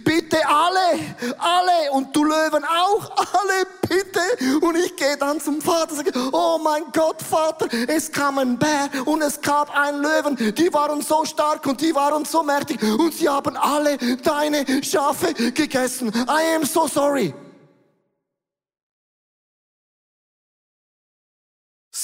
Bitte 0.04 0.38
alle, 0.48 1.00
alle 1.38 1.92
und 1.92 2.14
du 2.14 2.24
Löwen 2.24 2.64
auch, 2.66 3.10
alle 3.16 3.68
bitte. 3.88 4.66
Und 4.66 4.76
ich 4.76 4.96
gehe 4.96 5.16
dann 5.18 5.40
zum 5.40 5.62
Vater 5.62 5.92
und 5.92 5.98
sage, 5.98 6.12
oh 6.34 6.60
mein 6.62 6.84
Gott, 6.92 7.22
Vater, 7.22 7.68
es 7.88 8.12
kam 8.12 8.38
ein 8.38 8.58
Bär 8.58 8.90
und 9.06 9.22
es 9.22 9.40
gab 9.40 9.74
einen 9.78 10.02
Löwen. 10.02 10.56
Die 10.56 10.74
waren 10.74 11.02
so 11.02 11.24
stark 11.26 11.66
und 11.68 11.80
die 11.80 11.94
waren 11.96 12.26
so 12.26 12.44
mächtig 12.44 12.82
und 12.84 13.14
sie 13.14 13.30
haben 13.30 13.56
alle 13.56 13.98
deine 14.24 14.66
Schafe 14.84 15.34
gegessen. 15.34 16.10
I 16.28 16.56
am 16.56 16.66
so 16.66 16.88
sorry. 16.88 17.34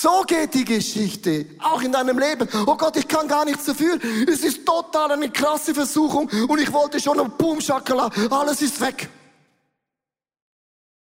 So 0.03 0.23
geht 0.27 0.53
die 0.53 0.65
Geschichte, 0.65 1.45
auch 1.59 1.81
in 1.81 1.93
deinem 1.93 2.19
Leben. 2.19 2.49
Oh 2.67 2.75
Gott, 2.75 2.97
ich 2.97 3.07
kann 3.07 3.25
gar 3.25 3.45
nichts 3.45 3.63
dafür. 3.63 3.97
Es 4.27 4.43
ist 4.43 4.65
total 4.65 5.13
eine 5.13 5.31
krasse 5.31 5.73
Versuchung 5.73 6.29
und 6.49 6.59
ich 6.59 6.73
wollte 6.73 6.99
schon 6.99 7.21
ein 7.21 7.31
Boom, 7.37 7.61
Schakala, 7.61 8.09
alles 8.29 8.61
ist 8.61 8.81
weg. 8.81 9.07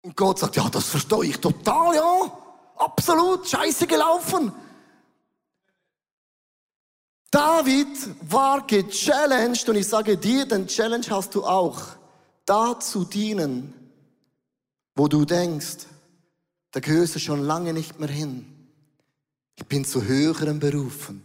Und 0.00 0.16
Gott 0.16 0.38
sagt, 0.38 0.56
ja, 0.56 0.70
das 0.70 0.88
verstehe 0.88 1.26
ich 1.26 1.38
total, 1.38 1.94
ja. 1.94 2.38
Absolut, 2.76 3.46
scheiße 3.46 3.86
gelaufen. 3.86 4.50
David 7.30 7.98
war 8.30 8.66
gechallenged 8.66 9.68
und 9.68 9.76
ich 9.76 9.88
sage 9.88 10.16
dir, 10.16 10.46
den 10.46 10.68
Challenge 10.68 11.04
hast 11.10 11.34
du 11.34 11.44
auch, 11.44 11.82
da 12.46 12.80
zu 12.80 13.04
dienen, 13.04 13.74
wo 14.94 15.06
du 15.06 15.26
denkst, 15.26 15.84
da 16.70 16.80
gehörst 16.80 17.16
du 17.16 17.18
schon 17.18 17.42
lange 17.42 17.74
nicht 17.74 18.00
mehr 18.00 18.08
hin. 18.08 18.55
Ich 19.56 19.66
bin 19.66 19.84
zu 19.84 20.04
höheren 20.04 20.60
berufen, 20.60 21.24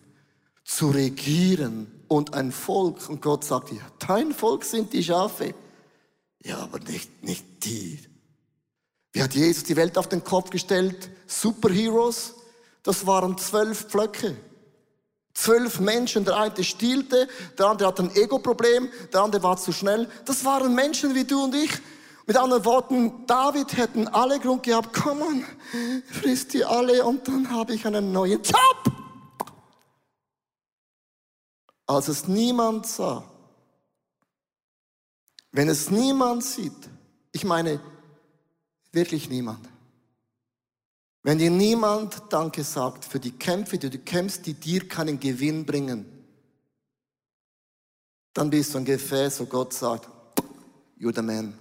zu 0.64 0.90
regieren 0.90 1.92
und 2.08 2.34
ein 2.34 2.52
Volk. 2.52 3.10
Und 3.10 3.22
Gott 3.22 3.44
sagt, 3.44 3.72
ja, 3.72 3.82
dein 4.08 4.34
Volk 4.34 4.64
sind 4.64 4.94
die 4.94 5.04
Schafe. 5.04 5.54
Ja, 6.44 6.58
aber 6.60 6.80
nicht, 6.80 7.24
nicht 7.24 7.46
die. 7.66 8.00
Wie 9.12 9.22
hat 9.22 9.34
Jesus 9.34 9.64
die 9.64 9.76
Welt 9.76 9.98
auf 9.98 10.08
den 10.08 10.24
Kopf 10.24 10.50
gestellt? 10.50 11.10
Superheroes? 11.28 12.36
Das 12.84 13.06
waren 13.06 13.38
zwölf 13.38 13.88
Pflöcke. 13.90 14.36
Zwölf 15.34 15.80
Menschen, 15.80 16.26
der 16.26 16.38
eine 16.38 16.64
stielte, 16.64 17.28
der 17.58 17.68
andere 17.68 17.88
hat 17.88 18.00
ein 18.00 18.14
Ego-Problem, 18.16 18.90
der 19.14 19.22
andere 19.22 19.44
war 19.44 19.58
zu 19.58 19.72
schnell. 19.72 20.10
Das 20.26 20.44
waren 20.44 20.76
Menschen 20.76 21.16
wie 21.16 21.24
du 21.24 21.46
und 21.46 21.56
ich. 21.56 21.72
Mit 22.28 22.38
anderen 22.38 22.66
Worten, 22.66 23.26
David 23.26 23.76
hätten 23.78 24.08
alle 24.08 24.40
Grund 24.40 24.64
gehabt, 24.64 24.94
komm 24.94 25.22
on, 25.22 25.46
frisst 26.06 26.54
die 26.54 26.64
alle 26.64 27.04
und 27.04 27.28
dann 27.28 27.50
habe 27.50 27.74
ich 27.74 27.86
einen 27.86 28.12
neuen 28.12 28.42
Job. 28.44 28.92
Als 31.88 32.08
es 32.08 32.28
niemand 32.28 32.86
sah, 32.86 33.24
wenn 35.52 35.68
es 35.68 35.90
niemand 35.90 36.44
sieht, 36.44 36.90
ich 37.32 37.44
meine 37.44 37.80
wirklich 38.92 39.30
niemand, 39.30 39.68
wenn 41.24 41.38
dir 41.38 41.52
niemand 41.52 42.22
Danke 42.30 42.64
sagt 42.64 43.06
für 43.06 43.20
die 43.20 43.32
Kämpfe, 43.32 43.78
die 43.78 43.90
du 43.90 44.00
kämpfst, 44.00 44.46
die 44.46 44.54
dir 44.54 44.88
keinen 44.88 45.20
Gewinn 45.20 45.66
bringen, 45.66 46.06
dann 48.34 48.50
bist 48.50 48.74
du 48.74 48.78
ein 48.78 48.86
Gefäß, 48.86 49.42
wo 49.42 49.46
Gott 49.46 49.74
sagt, 49.74 50.08
you're 50.98 51.14
the 51.14 51.22
man. 51.22 51.58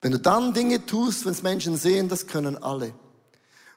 Wenn 0.00 0.12
du 0.12 0.18
dann 0.18 0.52
Dinge 0.52 0.84
tust, 0.84 1.24
wenn 1.24 1.32
es 1.32 1.42
Menschen 1.42 1.76
sehen, 1.76 2.08
das 2.08 2.26
können 2.26 2.62
alle. 2.62 2.92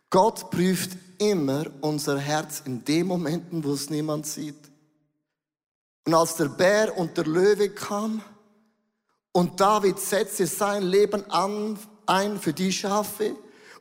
Gott 0.09 0.49
prüft 0.49 0.97
immer 1.19 1.65
unser 1.81 2.17
Herz 2.17 2.63
in 2.65 2.83
den 2.83 3.07
Momenten, 3.07 3.63
wo 3.63 3.73
es 3.73 3.89
niemand 3.89 4.25
sieht. 4.25 4.69
Und 6.05 6.13
als 6.13 6.35
der 6.35 6.45
Bär 6.45 6.97
und 6.97 7.15
der 7.17 7.25
Löwe 7.25 7.69
kam 7.69 8.21
und 9.31 9.59
David 9.59 9.99
setzte 9.99 10.47
sein 10.47 10.83
Leben 10.83 11.29
an, 11.29 11.77
ein 12.05 12.39
für 12.39 12.53
die 12.53 12.71
Schafe, 12.71 13.35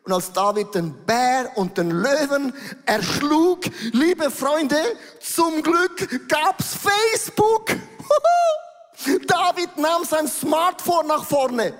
und 0.04 0.14
als 0.14 0.32
David 0.32 0.74
den 0.74 0.94
Bär 1.04 1.50
und 1.56 1.76
den 1.76 1.90
Löwen 1.90 2.54
erschlug, 2.86 3.60
liebe 3.92 4.30
Freunde, 4.30 4.80
zum 5.20 5.62
Glück 5.62 6.26
gab's 6.28 6.74
Facebook. 6.74 7.66
David 9.26 9.76
nahm 9.76 10.04
sein 10.04 10.26
Smartphone 10.26 11.08
nach 11.08 11.24
vorne. 11.24 11.74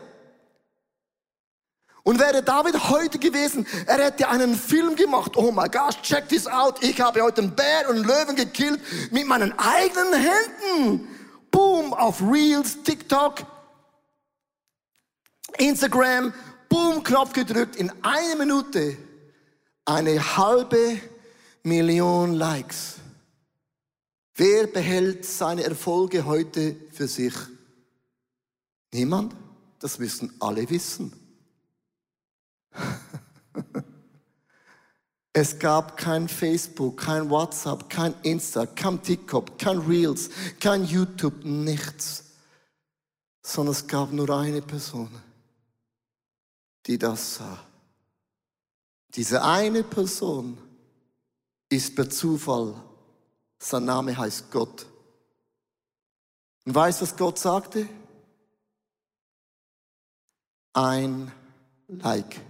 Und 2.09 2.19
wäre 2.19 2.43
David 2.43 2.89
heute 2.89 3.19
gewesen, 3.19 3.67
er 3.85 4.03
hätte 4.03 4.31
einen 4.31 4.55
Film 4.55 4.97
gemacht. 4.97 5.37
Oh 5.37 5.53
my 5.53 5.69
gosh, 5.69 6.01
check 6.01 6.27
this 6.27 6.47
out. 6.47 6.83
Ich 6.83 6.99
habe 7.03 7.21
heute 7.21 7.43
einen 7.43 7.55
Bär 7.55 7.87
und 7.87 7.97
einen 7.97 8.05
Löwen 8.07 8.35
gekillt 8.35 8.81
mit 9.13 9.27
meinen 9.27 9.53
eigenen 9.59 10.15
Händen. 10.15 11.09
Boom, 11.51 11.93
auf 11.93 12.23
Reels, 12.23 12.83
TikTok, 12.83 13.45
Instagram, 15.59 16.33
boom, 16.71 17.03
Knopf 17.03 17.35
gedrückt. 17.35 17.77
In 17.77 17.93
einer 18.03 18.37
Minute 18.37 18.97
eine 19.85 20.39
halbe 20.39 20.99
Million 21.63 22.33
Likes. 22.33 22.95
Wer 24.35 24.67
behält 24.67 25.27
seine 25.27 25.65
Erfolge 25.65 26.25
heute 26.25 26.75
für 26.91 27.07
sich? 27.07 27.35
Niemand? 28.95 29.35
Das 29.79 29.99
müssen 29.99 30.35
alle 30.41 30.71
wissen. 30.71 31.18
Es 35.39 35.57
gab 35.57 35.97
kein 35.97 36.29
Facebook, 36.29 36.97
kein 36.97 37.31
WhatsApp, 37.31 37.89
kein 37.89 38.13
Insta, 38.25 38.67
kein 38.67 39.01
TikTok, 39.01 39.57
kein 39.57 39.79
Reels, 39.79 40.31
kein 40.59 40.85
YouTube, 40.85 41.45
nichts. 41.45 42.25
Sondern 43.43 43.73
es 43.73 43.87
gab 43.87 44.11
nur 44.11 44.29
eine 44.31 44.61
Person, 44.61 45.09
die 46.87 46.99
das 46.99 47.37
sah. 47.37 47.65
Diese 49.15 49.45
eine 49.45 49.85
Person 49.85 50.59
ist 51.69 51.95
per 51.95 52.11
Zufall, 52.11 52.75
sein 53.61 53.85
Name 53.85 54.19
heißt 54.19 54.51
Gott. 54.51 54.87
Und 56.65 56.75
weißt 56.75 57.01
du, 57.01 57.05
was 57.05 57.17
Gott 57.17 57.39
sagte? 57.39 57.89
Ein 60.73 61.31
Like. 61.87 62.41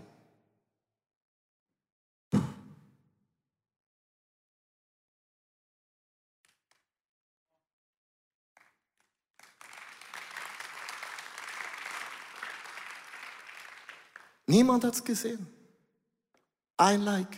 Niemand 14.49 14.83
hat 14.83 14.95
es 14.95 15.05
gesehen. 15.05 15.47
Ein 16.79 17.03
Like. 17.03 17.37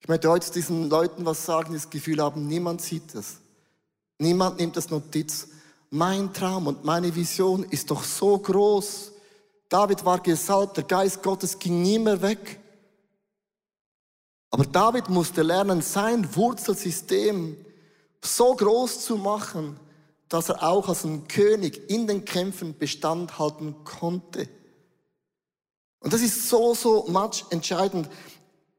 Ich 0.00 0.08
möchte 0.08 0.30
heute 0.30 0.50
diesen 0.50 0.88
Leuten 0.88 1.26
was 1.26 1.44
sagen, 1.44 1.72
die 1.72 1.78
das 1.78 1.90
Gefühl 1.90 2.22
haben, 2.22 2.46
niemand 2.46 2.80
sieht 2.80 3.14
das. 3.14 3.36
Niemand 4.18 4.58
nimmt 4.58 4.76
das 4.76 4.88
Notiz. 4.88 5.48
Mein 5.90 6.32
Traum 6.32 6.66
und 6.66 6.82
meine 6.82 7.14
Vision 7.14 7.62
ist 7.64 7.90
doch 7.90 8.02
so 8.02 8.38
groß. 8.38 9.12
David 9.68 10.02
war 10.06 10.20
gesalbt, 10.20 10.78
der 10.78 10.84
Geist 10.84 11.22
Gottes 11.22 11.58
ging 11.58 11.82
nie 11.82 11.98
mehr 11.98 12.22
weg. 12.22 12.58
Aber 14.50 14.64
David 14.64 15.10
musste 15.10 15.42
lernen, 15.42 15.82
sein 15.82 16.34
Wurzelsystem 16.34 17.54
so 18.24 18.56
groß 18.56 19.04
zu 19.04 19.18
machen, 19.18 19.78
dass 20.30 20.48
er 20.48 20.62
auch 20.62 20.88
als 20.88 21.04
ein 21.04 21.28
König 21.28 21.90
in 21.90 22.06
den 22.06 22.24
Kämpfen 22.24 22.78
Bestand 22.78 23.38
halten 23.38 23.84
konnte. 23.84 24.48
Und 26.00 26.12
das 26.12 26.22
ist 26.22 26.48
so, 26.48 26.74
so 26.74 27.06
much 27.08 27.44
entscheidend. 27.50 28.08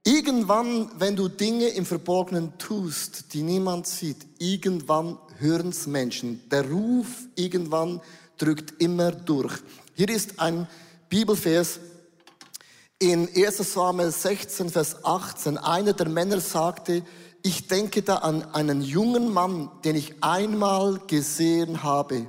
Irgendwann, 0.06 0.90
wenn 0.98 1.16
du 1.16 1.28
Dinge 1.28 1.68
im 1.68 1.86
Verborgenen 1.86 2.58
tust, 2.58 3.34
die 3.34 3.44
niemand 3.44 3.86
sieht, 3.86 4.26
irgendwann 4.40 5.18
hören 5.38 5.70
es 5.70 5.88
Menschen. 5.88 6.42
Der 6.50 6.70
Ruf 6.70 7.08
irgendwann 7.36 8.02
drückt 8.38 8.82
immer 8.82 9.12
durch. 9.12 9.54
Hier 9.94 10.10
ist 10.10 10.40
ein 10.40 10.68
Bibelvers 11.10 11.80
in 13.00 13.30
1 13.36 13.58
Samuel 13.74 14.12
16, 14.12 14.70
Vers 14.70 15.04
18. 15.04 15.58
Einer 15.58 15.94
der 15.94 16.10
Männer 16.10 16.40
sagte, 16.40 17.04
ich 17.44 17.68
denke 17.68 18.02
da 18.02 18.18
an 18.18 18.44
einen 18.54 18.82
jungen 18.82 19.32
Mann, 19.32 19.70
den 19.84 19.96
ich 19.96 20.22
einmal 20.22 21.00
gesehen 21.08 21.84
habe. 21.84 22.28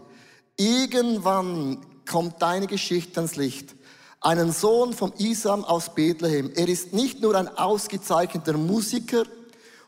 Irgendwann 0.57 1.79
kommt 2.09 2.43
deine 2.43 2.67
Geschichte 2.67 3.17
ans 3.21 3.37
Licht. 3.37 3.75
Einen 4.21 4.53
Sohn 4.53 4.93
vom 4.93 5.13
Isam 5.19 5.65
aus 5.65 5.95
Bethlehem. 5.95 6.51
Er 6.55 6.69
ist 6.69 6.93
nicht 6.93 7.21
nur 7.21 7.35
ein 7.35 7.49
ausgezeichneter 7.49 8.55
Musiker, 8.55 9.25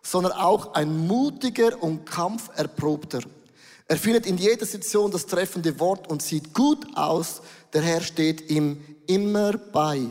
sondern 0.03 0.33
auch 0.33 0.75
ein 0.75 1.07
mutiger 1.07 1.83
und 1.83 2.07
kampferprobter. 2.07 3.21
Er 3.87 3.97
findet 3.97 4.27
in 4.27 4.39
jeder 4.39 4.65
Situation 4.65 5.11
das 5.11 5.27
treffende 5.27 5.79
Wort 5.79 6.11
und 6.11 6.23
sieht 6.23 6.55
gut 6.55 6.87
aus. 6.97 7.43
Der 7.73 7.83
Herr 7.83 8.01
steht 8.01 8.51
ihm 8.51 8.83
immer 9.07 9.53
bei. 9.59 10.07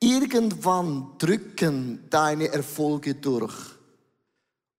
Irgendwann 0.00 1.12
drücken 1.18 2.06
deine 2.10 2.48
Erfolge 2.48 3.14
durch. 3.14 3.54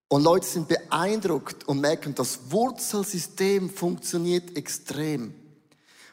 Und 0.10 0.24
Leute 0.24 0.46
sind 0.46 0.68
beeindruckt 0.68 1.68
und 1.68 1.80
merken, 1.80 2.14
das 2.14 2.40
Wurzelsystem 2.50 3.70
funktioniert 3.70 4.58
extrem. 4.58 5.34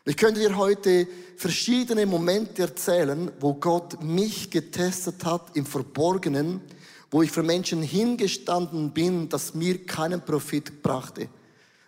Ich 0.08 0.16
könnte 0.16 0.40
dir 0.40 0.56
heute 0.56 1.06
verschiedene 1.36 2.06
Momente 2.06 2.62
erzählen, 2.62 3.30
wo 3.40 3.52
Gott 3.52 4.02
mich 4.02 4.48
getestet 4.48 5.22
hat 5.26 5.54
im 5.54 5.66
Verborgenen, 5.66 6.62
wo 7.10 7.20
ich 7.20 7.30
für 7.30 7.42
Menschen 7.42 7.82
hingestanden 7.82 8.92
bin, 8.92 9.28
das 9.28 9.52
mir 9.52 9.84
keinen 9.84 10.22
Profit 10.24 10.82
brachte. 10.82 11.28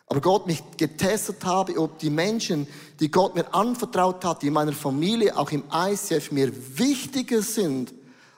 Aber 0.07 0.21
Gott 0.21 0.47
mich 0.47 0.63
getestet 0.77 1.43
habe, 1.47 1.79
ob 1.79 1.99
die 1.99 2.11
Menschen, 2.11 2.67
die 3.01 3.11
Gott 3.11 3.35
mir 3.35 3.55
anvertraut 3.55 4.23
hat, 4.23 4.43
die 4.43 4.49
in 4.49 4.53
meiner 4.53 4.75
Familie, 4.75 5.35
auch 5.39 5.51
im 5.51 5.65
ICF, 5.73 6.31
mir 6.31 6.53
wichtiger 6.77 7.41
sind 7.41 7.95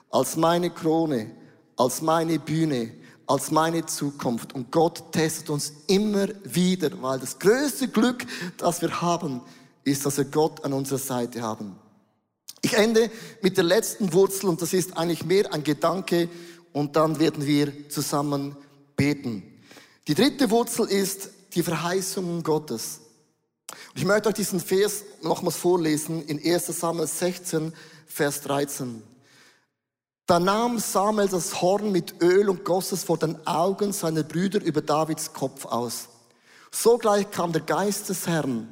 als 0.09 0.37
meine 0.37 0.69
Krone, 0.69 1.29
als 1.75 2.01
meine 2.01 2.39
Bühne, 2.39 2.93
als 3.27 3.51
meine 3.51 3.85
Zukunft. 3.85 4.55
Und 4.55 4.71
Gott 4.71 5.11
testet 5.11 5.49
uns 5.49 5.73
immer 5.87 6.27
wieder, 6.45 6.89
weil 7.01 7.19
das 7.19 7.37
größte 7.37 7.89
Glück, 7.89 8.25
das 8.57 8.81
wir 8.81 9.01
haben, 9.01 9.41
ist, 9.83 10.05
dass 10.05 10.17
wir 10.17 10.25
Gott 10.25 10.63
an 10.63 10.73
unserer 10.73 10.99
Seite 10.99 11.41
haben. 11.41 11.75
Ich 12.61 12.73
ende 12.73 13.11
mit 13.41 13.57
der 13.57 13.65
letzten 13.65 14.13
Wurzel 14.13 14.47
und 14.47 14.61
das 14.61 14.73
ist 14.73 14.95
eigentlich 14.95 15.25
mehr 15.25 15.53
ein 15.53 15.63
Gedanke 15.63 16.29
und 16.71 16.95
dann 16.95 17.19
werden 17.19 17.45
wir 17.45 17.89
zusammen 17.89 18.55
beten. 18.95 19.43
Die 20.07 20.15
dritte 20.15 20.49
Wurzel 20.49 20.87
ist 20.87 21.29
die 21.53 21.63
Verheißungen 21.63 22.43
Gottes. 22.43 23.01
Und 23.93 23.99
ich 23.99 24.05
möchte 24.05 24.29
euch 24.29 24.35
diesen 24.35 24.59
Vers 24.59 25.03
nochmals 25.21 25.57
vorlesen 25.57 26.25
in 26.25 26.39
1 26.39 26.67
Samuel 26.67 27.07
16, 27.07 27.73
Vers 28.07 28.41
13. 28.41 29.03
Da 30.25 30.39
nahm 30.39 30.79
Samuel 30.79 31.27
das 31.27 31.61
Horn 31.61 31.91
mit 31.91 32.21
Öl 32.21 32.49
und 32.49 32.63
goss 32.63 32.93
es 32.93 33.03
vor 33.03 33.17
den 33.17 33.45
Augen 33.45 33.91
seiner 33.91 34.23
Brüder 34.23 34.61
über 34.63 34.81
Davids 34.81 35.33
Kopf 35.33 35.65
aus. 35.65 36.07
Sogleich 36.71 37.29
kam 37.29 37.51
der 37.51 37.61
Geist 37.61 38.07
des 38.09 38.25
Herrn 38.25 38.69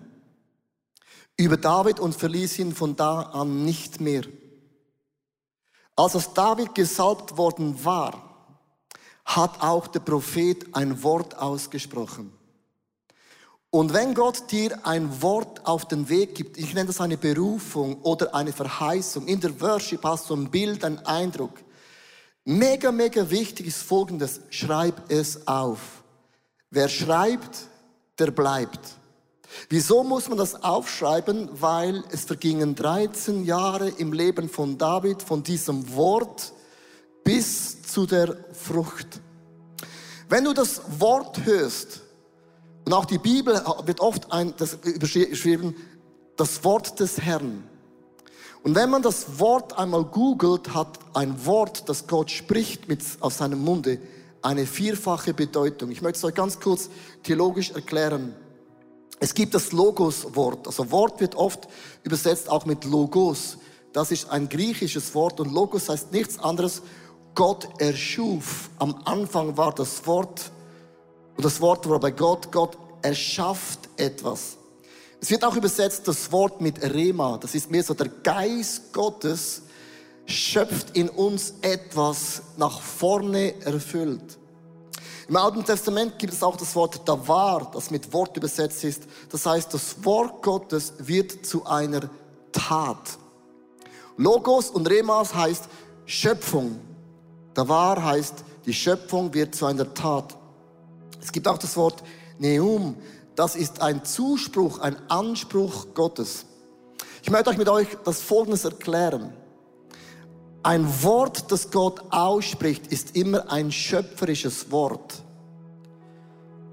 über 1.38 1.58
David 1.58 2.00
und 2.00 2.16
verließ 2.16 2.60
ihn 2.60 2.74
von 2.74 2.96
da 2.96 3.22
an 3.22 3.66
nicht 3.66 4.00
mehr. 4.00 4.24
Als 5.96 6.16
es 6.16 6.34
David 6.34 6.76
gesalbt 6.76 7.38
worden 7.38 7.84
war, 7.84 8.32
hat 9.26 9.62
auch 9.62 9.88
der 9.88 10.00
Prophet 10.00 10.76
ein 10.76 11.04
Wort 11.04 11.38
ausgesprochen. 11.38 12.34
Und 13.70 13.94
wenn 13.94 14.14
Gott 14.14 14.52
dir 14.52 14.86
ein 14.86 15.22
Wort 15.22 15.66
auf 15.66 15.88
den 15.88 16.10
Weg 16.10 16.36
gibt, 16.36 16.58
ich 16.58 16.74
nenne 16.74 16.88
das 16.88 17.00
eine 17.00 17.18
Berufung 17.18 18.02
oder 18.02 18.36
eine 18.36 18.52
Verheißung, 18.52 19.28
in 19.28 19.40
der 19.40 19.60
Worship 19.62 20.04
hast 20.04 20.30
du 20.30 20.36
ein 20.36 20.52
Bild, 20.52 20.84
einen 20.84 21.00
Eindruck. 21.06 21.54
Mega, 22.44 22.92
mega 22.92 23.30
wichtig 23.30 23.68
ist 23.68 23.82
Folgendes, 23.82 24.42
schreib 24.50 25.10
es 25.10 25.48
auf. 25.48 26.04
Wer 26.70 26.90
schreibt, 26.90 27.70
der 28.20 28.32
bleibt. 28.32 28.98
Wieso 29.70 30.04
muss 30.04 30.30
man 30.30 30.38
das 30.38 30.64
aufschreiben? 30.64 31.50
Weil 31.54 32.04
es 32.12 32.26
vergingen 32.26 32.76
13 32.76 33.44
Jahre 33.46 33.90
im 33.90 34.14
Leben 34.14 34.50
von 34.50 34.78
David, 34.78 35.22
von 35.22 35.44
diesem 35.44 35.96
Wort 35.96 36.54
bis 37.24 37.82
zu 37.84 38.06
der 38.06 38.38
Frucht. 38.54 39.22
Wenn 40.30 40.46
du 40.46 40.54
das 40.54 40.82
Wort 41.00 41.46
hörst, 41.46 42.02
und 42.86 42.94
auch 42.94 43.06
die 43.06 43.20
Bibel 43.20 43.54
wird 43.86 44.00
oft 44.00 44.32
ein, 44.32 44.54
das 44.58 44.78
überschrieben, 44.84 45.76
das 46.36 46.64
Wort 46.64 47.00
des 47.00 47.20
Herrn. 47.22 47.64
Und 48.64 48.76
wenn 48.76 48.90
man 48.90 49.02
das 49.02 49.40
Wort 49.40 49.78
einmal 49.78 50.04
googelt, 50.06 50.74
hat 50.74 51.00
ein 51.14 51.46
Wort, 51.46 51.90
das 51.90 52.08
Gott 52.08 52.32
spricht 52.32 52.88
mit, 52.88 53.04
aus 53.20 53.38
seinem 53.40 53.60
Munde, 53.60 54.00
eine 54.42 54.66
vierfache 54.66 55.34
Bedeutung. 55.34 55.92
Ich 55.92 56.02
möchte 56.02 56.18
es 56.18 56.24
euch 56.24 56.34
ganz 56.34 56.60
kurz 56.60 56.90
theologisch 57.24 57.72
erklären. 57.72 58.36
Es 59.24 59.36
gibt 59.36 59.54
das 59.54 59.72
Logos-Wort. 59.72 60.66
Also 60.66 60.90
Wort 60.90 61.22
wird 61.22 61.36
oft 61.36 61.68
übersetzt 62.02 62.50
auch 62.50 62.66
mit 62.66 62.86
Logos. 62.86 63.58
Das 63.94 64.12
ist 64.12 64.32
ein 64.32 64.50
griechisches 64.50 65.14
Wort 65.14 65.40
und 65.40 65.54
Logos 65.54 65.90
heißt 65.90 66.12
nichts 66.12 66.40
anderes. 66.40 66.82
Gott 67.36 67.70
erschuf. 67.80 68.72
Am 68.80 69.00
Anfang 69.06 69.56
war 69.56 69.76
das 69.76 70.08
Wort 70.08 70.52
und 71.38 71.46
das 71.46 71.62
Wort 71.62 71.88
war 71.88 72.00
bei 72.00 72.10
Gott. 72.10 72.52
Gott 72.52 72.76
erschafft 73.04 73.90
etwas. 73.98 74.58
Es 75.22 75.30
wird 75.30 75.46
auch 75.46 75.56
übersetzt 75.56 76.08
das 76.08 76.32
Wort 76.32 76.60
mit 76.60 76.82
Rema. 76.82 77.38
Das 77.38 77.54
ist 77.54 77.70
mehr 77.70 77.84
so 77.84 77.94
der 77.94 78.10
Geist 78.10 78.92
Gottes 78.92 79.62
schöpft 80.26 80.98
in 80.98 81.10
uns 81.10 81.54
etwas 81.62 82.42
nach 82.58 82.82
vorne 82.82 83.54
erfüllt. 83.62 84.40
Im 85.28 85.36
Alten 85.36 85.64
Testament 85.64 86.18
gibt 86.20 86.34
es 86.34 86.44
auch 86.44 86.56
das 86.56 86.76
Wort 86.76 87.08
Davar, 87.08 87.70
das 87.74 87.92
mit 87.92 88.12
Wort 88.14 88.36
übersetzt 88.38 88.84
ist. 88.84 89.04
Das 89.30 89.46
heißt, 89.46 89.74
das 89.74 90.04
Wort 90.04 90.42
Gottes 90.42 90.94
wird 91.00 91.46
zu 91.46 91.66
einer 91.66 92.10
Tat. 92.52 93.18
Logos 94.18 94.70
und 94.70 94.90
Remas 94.90 95.34
heißt 95.34 95.66
Schöpfung. 96.06 96.80
Davar 97.54 98.04
heißt, 98.04 98.44
die 98.66 98.74
Schöpfung 98.74 99.34
wird 99.34 99.56
zu 99.56 99.66
einer 99.66 99.94
Tat. 99.94 100.36
Es 101.22 101.32
gibt 101.32 101.48
auch 101.48 101.58
das 101.58 101.76
Wort 101.78 102.04
Neum. 102.40 102.96
Das 103.36 103.56
ist 103.56 103.82
ein 103.82 104.04
Zuspruch, 104.04 104.80
ein 104.80 104.98
Anspruch 105.10 105.88
Gottes. 105.94 106.46
Ich 107.24 107.30
möchte 107.30 107.50
euch 107.50 107.58
mit 107.58 107.70
euch 107.70 107.88
das 108.04 108.22
Folgendes 108.22 108.66
erklären. 108.66 109.34
Ein 110.64 110.88
Wort, 111.04 111.52
das 111.52 111.72
Gott 111.72 112.02
ausspricht, 112.12 112.88
ist 112.88 113.16
immer 113.16 113.52
ein 113.52 113.72
schöpferisches 113.72 114.70
Wort. 114.72 115.22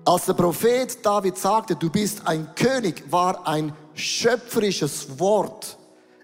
Als 0.05 0.27
der 0.27 0.35
Prophet 0.35 1.05
David 1.05 1.39
sagte, 1.39 1.75
du 1.75 1.91
bist 1.91 2.27
ein 2.27 2.55
König, 2.55 3.05
war 3.11 3.47
ein 3.47 3.73
schöpferisches 3.95 5.19
Wort. 5.19 5.79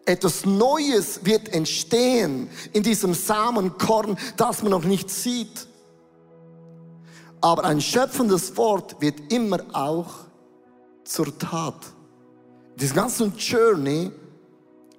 Etwas 0.07 0.45
Neues 0.45 1.25
wird 1.25 1.49
entstehen 1.49 2.51
in 2.73 2.83
diesem 2.83 3.15
Samenkorn, 3.15 4.19
das 4.37 4.63
man 4.63 4.71
noch 4.71 4.85
nicht 4.85 5.09
sieht. 5.09 5.67
Aber 7.41 7.65
ein 7.65 7.81
schöpfendes 7.81 8.57
Wort 8.59 9.01
wird 9.01 9.33
immer 9.33 9.61
auch 9.73 10.25
zur 11.05 11.39
Tat. 11.39 11.77
Diese 12.77 12.95
ganze 12.95 13.33
Journey 13.37 14.11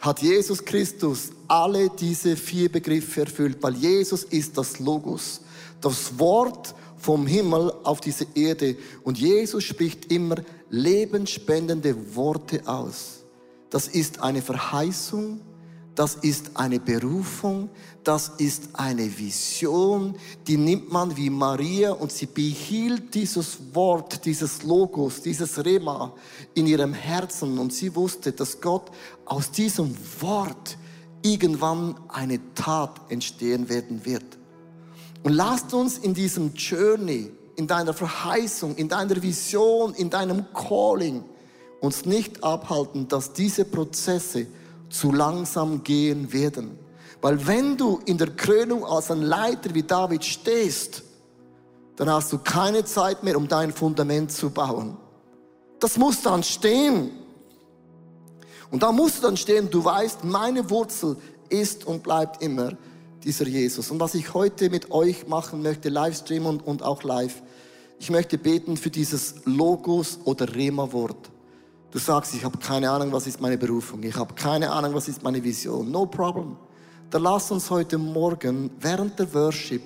hat 0.05 0.21
Jesus 0.21 0.63
Christus 0.63 1.31
alle 1.47 1.89
diese 1.89 2.37
vier 2.37 2.71
Begriffe 2.71 3.21
erfüllt, 3.21 3.57
weil 3.61 3.75
Jesus 3.75 4.23
ist 4.23 4.57
das 4.57 4.79
Logos, 4.79 5.41
das 5.81 6.19
Wort 6.19 6.75
vom 6.97 7.25
Himmel 7.25 7.73
auf 7.83 8.01
diese 8.01 8.27
Erde. 8.35 8.77
Und 9.03 9.17
Jesus 9.17 9.63
spricht 9.63 10.11
immer 10.11 10.37
lebensspendende 10.69 12.15
Worte 12.15 12.61
aus. 12.67 13.23
Das 13.69 13.87
ist 13.87 14.21
eine 14.21 14.41
Verheißung, 14.41 15.41
das 15.95 16.15
ist 16.15 16.51
eine 16.55 16.79
Berufung, 16.79 17.69
das 18.03 18.33
ist 18.37 18.69
eine 18.73 19.17
Vision, 19.17 20.15
die 20.45 20.57
nimmt 20.57 20.91
man 20.91 21.15
wie 21.15 21.29
Maria 21.29 21.91
und 21.91 22.11
sie 22.11 22.25
behielt 22.25 23.15
dieses 23.15 23.57
Wort, 23.73 24.25
dieses 24.25 24.63
Logos, 24.63 25.21
dieses 25.21 25.63
Rema 25.63 26.13
in 26.53 26.67
ihrem 26.67 26.93
Herzen 26.93 27.57
und 27.57 27.73
sie 27.73 27.95
wusste, 27.95 28.33
dass 28.33 28.59
Gott 28.59 28.91
aus 29.25 29.51
diesem 29.51 29.95
Wort 30.19 30.77
irgendwann 31.21 31.95
eine 32.09 32.39
Tat 32.53 32.99
entstehen 33.09 33.69
werden 33.69 34.05
wird. 34.05 34.37
Und 35.23 35.33
lasst 35.33 35.73
uns 35.73 35.97
in 35.97 36.13
diesem 36.13 36.53
Journey, 36.53 37.31
in 37.55 37.67
deiner 37.67 37.93
Verheißung, 37.93 38.75
in 38.75 38.89
deiner 38.89 39.19
Vision, 39.23 39.93
in 39.95 40.09
deinem 40.09 40.45
Calling 40.53 41.23
uns 41.79 42.05
nicht 42.05 42.43
abhalten, 42.43 43.07
dass 43.07 43.33
diese 43.33 43.65
Prozesse 43.65 44.45
zu 44.89 45.11
langsam 45.11 45.83
gehen 45.83 46.31
werden. 46.31 46.77
Weil 47.21 47.47
wenn 47.47 47.77
du 47.77 47.99
in 48.05 48.17
der 48.17 48.31
Krönung 48.31 48.85
als 48.85 49.09
ein 49.11 49.21
Leiter 49.21 49.73
wie 49.73 49.83
David 49.83 50.23
stehst, 50.23 51.03
dann 51.95 52.09
hast 52.09 52.31
du 52.33 52.37
keine 52.37 52.83
Zeit 52.85 53.23
mehr, 53.23 53.37
um 53.37 53.47
dein 53.47 53.71
Fundament 53.71 54.31
zu 54.31 54.49
bauen. 54.49 54.97
Das 55.79 55.97
muss 55.97 56.21
dann 56.21 56.43
stehen. 56.43 57.11
Und 58.71 58.83
da 58.83 58.91
musst 58.91 59.19
du 59.19 59.21
dann 59.23 59.37
stehen, 59.37 59.69
du 59.69 59.83
weißt, 59.83 60.23
meine 60.23 60.69
Wurzel 60.69 61.17
ist 61.49 61.85
und 61.85 62.03
bleibt 62.03 62.41
immer 62.41 62.73
dieser 63.23 63.47
Jesus. 63.47 63.91
Und 63.91 63.99
was 63.99 64.15
ich 64.15 64.33
heute 64.33 64.69
mit 64.69 64.91
euch 64.91 65.27
machen 65.27 65.61
möchte, 65.61 65.89
Livestream 65.89 66.45
und, 66.45 66.65
und 66.65 66.83
auch 66.83 67.03
live, 67.03 67.41
ich 67.99 68.09
möchte 68.09 68.37
beten 68.37 68.77
für 68.77 68.89
dieses 68.89 69.35
Logos 69.45 70.19
oder 70.25 70.53
Rema-Wort. 70.53 71.31
Du 71.95 72.01
sagst, 72.01 72.35
ich 72.35 72.43
habe 72.43 72.57
keine 72.57 72.91
Ahnung, 72.91 73.13
was 73.13 73.25
ist 73.25 73.39
meine 73.39 73.57
Berufung. 73.57 74.03
Ich 74.03 74.17
habe 74.17 74.33
keine 74.33 74.69
Ahnung, 74.69 74.93
was 74.93 75.07
ist 75.07 75.23
meine 75.23 75.41
Vision. 75.41 75.89
No 75.89 76.05
problem. 76.05 76.57
Dann 77.09 77.23
lass 77.23 77.49
uns 77.51 77.69
heute 77.69 77.97
Morgen 77.97 78.69
während 78.81 79.17
der 79.17 79.33
Worship 79.33 79.81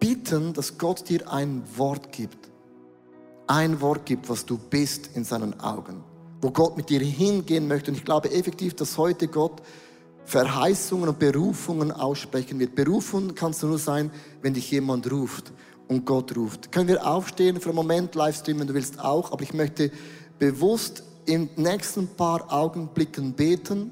bitten, 0.00 0.52
dass 0.52 0.76
Gott 0.76 1.08
dir 1.08 1.32
ein 1.32 1.62
Wort 1.76 2.10
gibt. 2.10 2.50
Ein 3.46 3.80
Wort 3.80 4.04
gibt, 4.06 4.28
was 4.28 4.44
du 4.44 4.58
bist 4.58 5.10
in 5.14 5.22
seinen 5.22 5.60
Augen. 5.60 6.02
Wo 6.40 6.50
Gott 6.50 6.76
mit 6.76 6.90
dir 6.90 6.98
hingehen 6.98 7.68
möchte. 7.68 7.92
Und 7.92 7.96
ich 7.96 8.04
glaube 8.04 8.32
effektiv, 8.32 8.74
dass 8.74 8.98
heute 8.98 9.28
Gott 9.28 9.62
Verheißungen 10.24 11.08
und 11.08 11.20
Berufungen 11.20 11.92
aussprechen 11.92 12.58
wird. 12.58 12.74
Berufung 12.74 13.36
kannst 13.36 13.62
du 13.62 13.68
nur 13.68 13.78
sein, 13.78 14.10
wenn 14.42 14.54
dich 14.54 14.68
jemand 14.68 15.08
ruft 15.12 15.52
und 15.86 16.06
Gott 16.06 16.36
ruft. 16.36 16.72
Können 16.72 16.88
wir 16.88 17.06
aufstehen 17.06 17.60
für 17.60 17.68
einen 17.68 17.76
Moment, 17.76 18.14
Livestream, 18.14 18.58
wenn 18.58 18.66
du 18.66 18.74
willst 18.74 18.98
auch, 18.98 19.32
aber 19.32 19.42
ich 19.42 19.54
möchte 19.54 19.90
bewusst 20.38 21.02
in 21.26 21.48
den 21.54 21.62
nächsten 21.62 22.08
paar 22.08 22.52
Augenblicken 22.52 23.32
beten. 23.32 23.90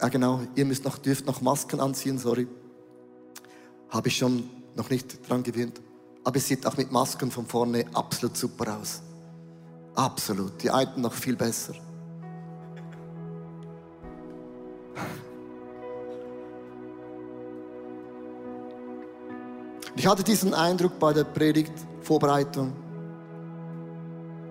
Ja 0.00 0.08
genau, 0.08 0.40
ihr 0.54 0.64
müsst 0.64 0.84
noch, 0.84 0.98
dürft 0.98 1.26
noch 1.26 1.40
Masken 1.40 1.80
anziehen, 1.80 2.18
sorry. 2.18 2.46
Habe 3.88 4.08
ich 4.08 4.16
schon 4.16 4.48
noch 4.76 4.90
nicht 4.90 5.28
dran 5.28 5.42
gewöhnt. 5.42 5.80
Aber 6.24 6.36
es 6.36 6.46
sieht 6.46 6.66
auch 6.66 6.76
mit 6.76 6.92
Masken 6.92 7.30
von 7.30 7.46
vorne 7.46 7.84
absolut 7.94 8.36
super 8.36 8.78
aus. 8.78 9.00
Absolut. 9.94 10.62
Die 10.62 10.70
alten 10.70 11.00
noch 11.00 11.12
viel 11.12 11.36
besser. 11.36 11.74
Ich 19.96 20.06
hatte 20.06 20.22
diesen 20.22 20.54
Eindruck 20.54 20.96
bei 21.00 21.12
der 21.12 21.24
Predigtvorbereitung, 21.24 22.72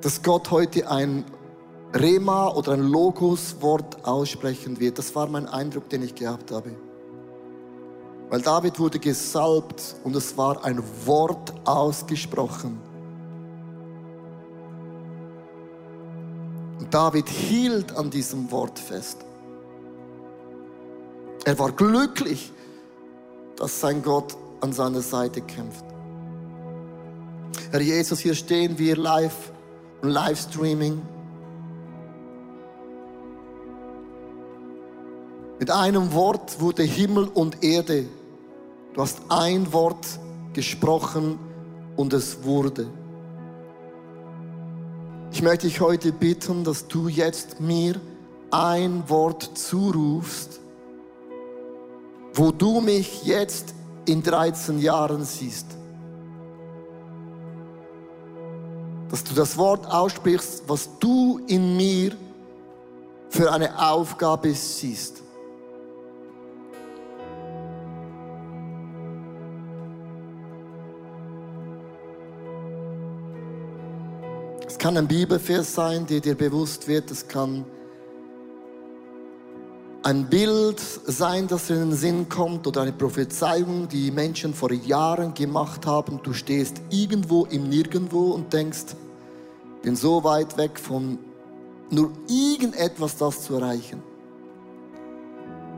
dass 0.02 0.22
Gott 0.22 0.52
heute 0.52 0.90
ein 0.90 1.26
Rema 1.94 2.50
oder 2.50 2.74
ein 2.74 2.84
Logos-Wort 2.84 4.06
aussprechen 4.06 4.80
wird. 4.80 4.98
Das 4.98 5.16
war 5.16 5.28
mein 5.28 5.48
Eindruck, 5.48 5.90
den 5.90 6.04
ich 6.04 6.14
gehabt 6.14 6.52
habe. 6.52 6.76
Weil 8.30 8.42
David 8.42 8.78
wurde 8.80 9.00
gesalbt 9.00 9.96
und 10.04 10.16
es 10.16 10.38
war 10.38 10.64
ein 10.66 10.84
Wort 11.06 11.54
ausgesprochen. 11.66 12.80
Und 16.80 16.94
David 16.94 17.30
hielt 17.30 17.96
an 17.96 18.10
diesem 18.10 18.52
Wort 18.52 18.78
fest. 18.78 19.18
Er 21.46 21.58
war 21.58 21.72
glücklich, 21.72 22.52
dass 23.56 23.80
sein 23.80 24.04
Gott 24.04 24.36
an 24.60 24.74
seiner 24.74 25.02
Seite 25.02 25.42
kämpft. 25.42 25.86
Herr 27.72 27.82
Jesus, 27.82 28.20
hier 28.20 28.36
stehen 28.36 28.78
wir 28.78 28.98
live 28.98 29.52
und 30.02 30.10
Livestreaming. 30.10 31.02
Mit 35.60 35.72
einem 35.72 36.14
Wort 36.14 36.60
wurde 36.62 36.84
Himmel 36.84 37.26
und 37.34 37.64
Erde. 37.64 38.06
Du 38.94 39.02
hast 39.02 39.22
ein 39.30 39.72
Wort 39.74 40.06
gesprochen 40.54 41.40
und 41.96 42.14
es 42.14 42.44
wurde. 42.44 42.88
Ich 45.32 45.42
möchte 45.42 45.68
dich 45.68 45.82
heute 45.82 46.12
bitten, 46.12 46.64
dass 46.64 46.88
du 46.88 47.08
jetzt 47.08 47.60
mir 47.60 48.00
ein 48.52 49.04
Wort 49.10 49.52
zurufst, 49.56 50.60
wo 52.34 52.52
du 52.52 52.82
mich 52.82 53.24
jetzt 53.24 53.74
in 54.06 54.24
13 54.24 54.80
Jahren 54.80 55.26
siehst. 55.26 55.77
Dass 59.10 59.24
du 59.24 59.34
das 59.34 59.58
Wort 59.58 59.86
aussprichst, 59.86 60.64
was 60.68 60.90
du 61.00 61.40
in 61.48 61.78
mir 61.78 62.16
für 63.30 63.52
eine 63.52 63.90
Aufgabe 63.90 64.54
siehst. 64.54 65.22
Es 74.68 74.78
kann 74.78 74.98
ein 74.98 75.08
Bibelvers 75.08 75.74
sein, 75.74 76.06
der 76.06 76.20
dir 76.20 76.36
bewusst 76.36 76.88
wird. 76.88 77.10
Es 77.10 77.28
kann 77.28 77.66
ein 80.08 80.30
Bild 80.30 80.80
sein, 80.80 81.50
das 81.50 81.70
in 81.70 81.80
den 81.80 81.92
Sinn 81.92 82.30
kommt 82.30 82.66
oder 82.66 82.84
eine 82.84 82.94
Prophezeiung, 82.94 83.90
die 83.90 84.10
Menschen 84.10 84.54
vor 84.54 84.72
Jahren 84.72 85.34
gemacht 85.34 85.86
haben. 85.86 86.22
Du 86.24 86.32
stehst 86.32 86.78
irgendwo 86.90 87.44
im 87.48 87.68
Nirgendwo 87.68 88.32
und 88.32 88.54
denkst, 88.54 88.96
bin 89.82 89.98
so 89.98 90.24
weit 90.24 90.58
weg 90.58 90.80
von 90.80 91.20
nur 91.90 92.12
irgendetwas 92.30 93.18
das 93.18 93.44
zu 93.44 93.56
erreichen. 93.56 94.02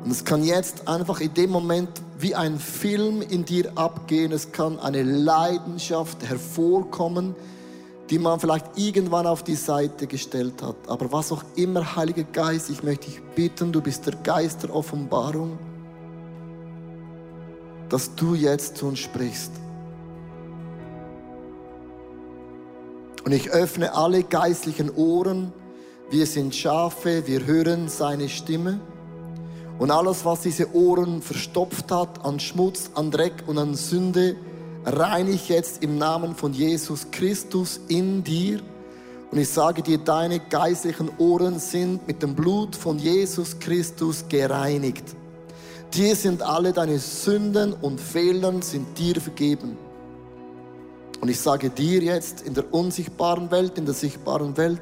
Und 0.03 0.11
es 0.11 0.23
kann 0.23 0.43
jetzt 0.43 0.87
einfach 0.87 1.21
in 1.21 1.33
dem 1.33 1.49
Moment 1.49 1.89
wie 2.19 2.35
ein 2.35 2.59
Film 2.59 3.23
in 3.23 3.45
dir 3.45 3.71
abgehen. 3.79 4.31
Es 4.31 4.51
kann 4.51 4.77
eine 4.77 5.01
Leidenschaft 5.01 6.21
hervorkommen, 6.23 7.35
die 8.09 8.17
man 8.17 8.39
vielleicht 8.39 8.65
irgendwann 8.75 9.27
auf 9.27 9.43
die 9.43 9.55
Seite 9.55 10.07
gestellt 10.07 10.63
hat. 10.63 10.75
Aber 10.87 11.11
was 11.11 11.31
auch 11.31 11.43
immer, 11.55 11.95
Heiliger 11.95 12.23
Geist, 12.23 12.69
ich 12.69 12.81
möchte 12.81 13.07
dich 13.07 13.21
bitten, 13.35 13.71
du 13.71 13.81
bist 13.81 14.05
der 14.07 14.15
Geist 14.15 14.63
der 14.63 14.75
Offenbarung, 14.75 15.59
dass 17.89 18.13
du 18.15 18.33
jetzt 18.33 18.77
zu 18.77 18.87
uns 18.87 18.99
sprichst. 18.99 19.51
Und 23.25 23.31
ich 23.31 23.51
öffne 23.51 23.93
alle 23.93 24.23
geistlichen 24.23 24.89
Ohren. 24.95 25.53
Wir 26.09 26.25
sind 26.25 26.55
Schafe, 26.55 27.27
wir 27.27 27.45
hören 27.45 27.87
seine 27.87 28.27
Stimme. 28.27 28.79
Und 29.77 29.91
alles, 29.91 30.25
was 30.25 30.41
diese 30.41 30.73
Ohren 30.73 31.21
verstopft 31.21 31.91
hat 31.91 32.25
an 32.25 32.39
Schmutz, 32.39 32.89
an 32.95 33.11
Dreck 33.11 33.43
und 33.45 33.59
an 33.59 33.75
Sünde, 33.75 34.35
reinig 34.85 35.49
jetzt 35.49 35.83
im 35.83 35.97
Namen 35.97 36.35
von 36.35 36.53
Jesus 36.53 37.07
Christus 37.11 37.79
in 37.87 38.23
dir. 38.23 38.61
Und 39.31 39.37
ich 39.37 39.49
sage 39.49 39.83
dir, 39.83 39.99
deine 39.99 40.39
geistlichen 40.39 41.09
Ohren 41.17 41.59
sind 41.59 42.07
mit 42.07 42.23
dem 42.23 42.35
Blut 42.35 42.75
von 42.75 42.97
Jesus 42.97 43.59
Christus 43.59 44.25
gereinigt. 44.27 45.03
Dir 45.93 46.15
sind 46.15 46.41
alle 46.41 46.73
deine 46.73 46.99
Sünden 46.99 47.73
und 47.73 47.99
Fehlern 47.99 48.61
sind 48.61 48.97
dir 48.97 49.19
vergeben. 49.19 49.77
Und 51.21 51.29
ich 51.29 51.39
sage 51.39 51.69
dir 51.69 52.01
jetzt 52.01 52.41
in 52.41 52.53
der 52.53 52.73
unsichtbaren 52.73 53.51
Welt, 53.51 53.77
in 53.77 53.85
der 53.85 53.93
sichtbaren 53.93 54.55
Welt, 54.57 54.81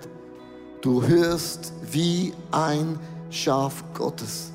du 0.82 1.06
hörst 1.06 1.74
wie 1.92 2.34
ein 2.52 3.00
Schaf 3.30 3.84
Gottes. 3.94 4.52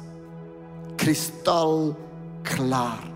Kristallklar. 0.97 3.12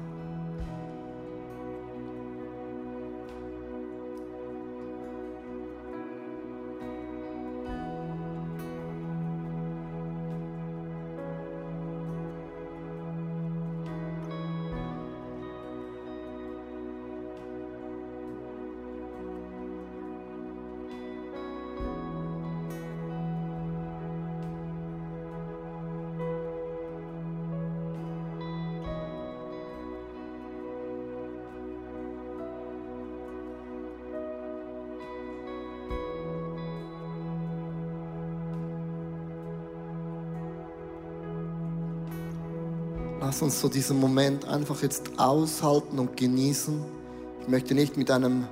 Lass 43.27 43.42
uns 43.42 43.60
so 43.60 43.68
diesen 43.68 43.98
Moment 43.98 44.44
einfach 44.44 44.81
jetzt 44.83 45.10
aushalten 45.16 45.98
und 45.98 46.16
genießen. 46.16 46.81
Ich 47.40 47.48
möchte 47.48 47.74
nicht 47.74 47.96
mit 47.96 48.08
einem 48.08 48.46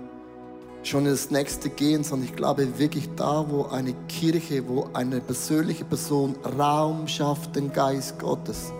schon 0.83 1.07
ins 1.07 1.31
nächste 1.31 1.70
gehen, 1.70 2.03
sondern 2.03 2.29
ich 2.29 2.35
glaube 2.35 2.77
wirklich 2.77 3.09
da, 3.14 3.47
wo 3.49 3.66
eine 3.66 3.95
Kirche, 4.09 4.66
wo 4.66 4.89
eine 4.93 5.20
persönliche 5.20 5.85
Person 5.85 6.35
Raum 6.59 7.07
schafft, 7.07 7.55
den 7.55 7.72
Geist 7.72 8.18
Gottes, 8.18 8.72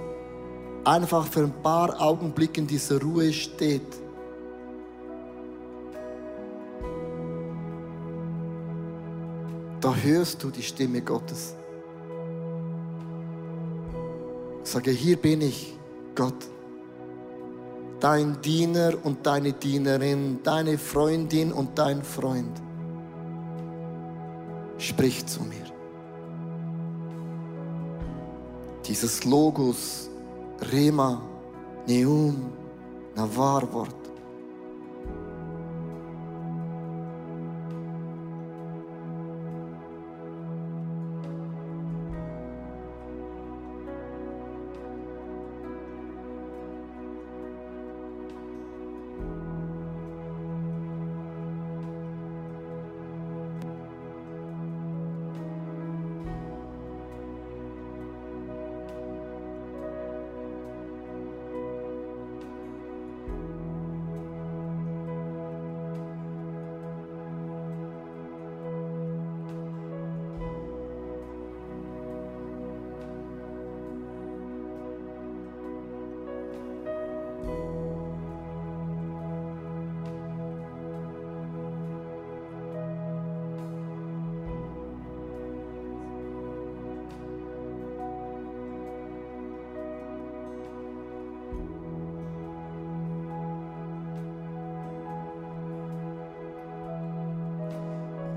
einfach 0.84 1.28
für 1.28 1.45
ein 1.45 1.62
paar 1.62 2.03
Augenblicke 2.03 2.61
in 2.62 2.66
dieser 2.66 3.01
Ruhe 3.01 3.32
steht. 3.32 3.86
Da 9.80 9.95
hörst 9.95 10.42
du 10.42 10.51
die 10.51 10.64
Stimme 10.64 11.03
Gottes. 11.03 11.55
Sage, 14.64 14.90
hier 14.90 15.16
bin 15.16 15.40
ich. 15.40 15.74
Gott, 16.15 16.47
dein 18.01 18.41
Diener 18.41 18.93
und 19.03 19.27
deine 19.27 19.53
Dienerin, 19.53 20.41
deine 20.43 20.79
Freundin 20.79 21.53
und 21.53 21.79
dein 21.79 22.03
Freund. 22.03 22.65
sprich 24.79 25.25
zu 25.27 25.43
mir. 25.43 25.65
Dieses 28.87 29.25
Logos, 29.25 30.11
Rema, 30.73 31.23
Neum, 31.87 32.53
Navarwort. 33.15 34.03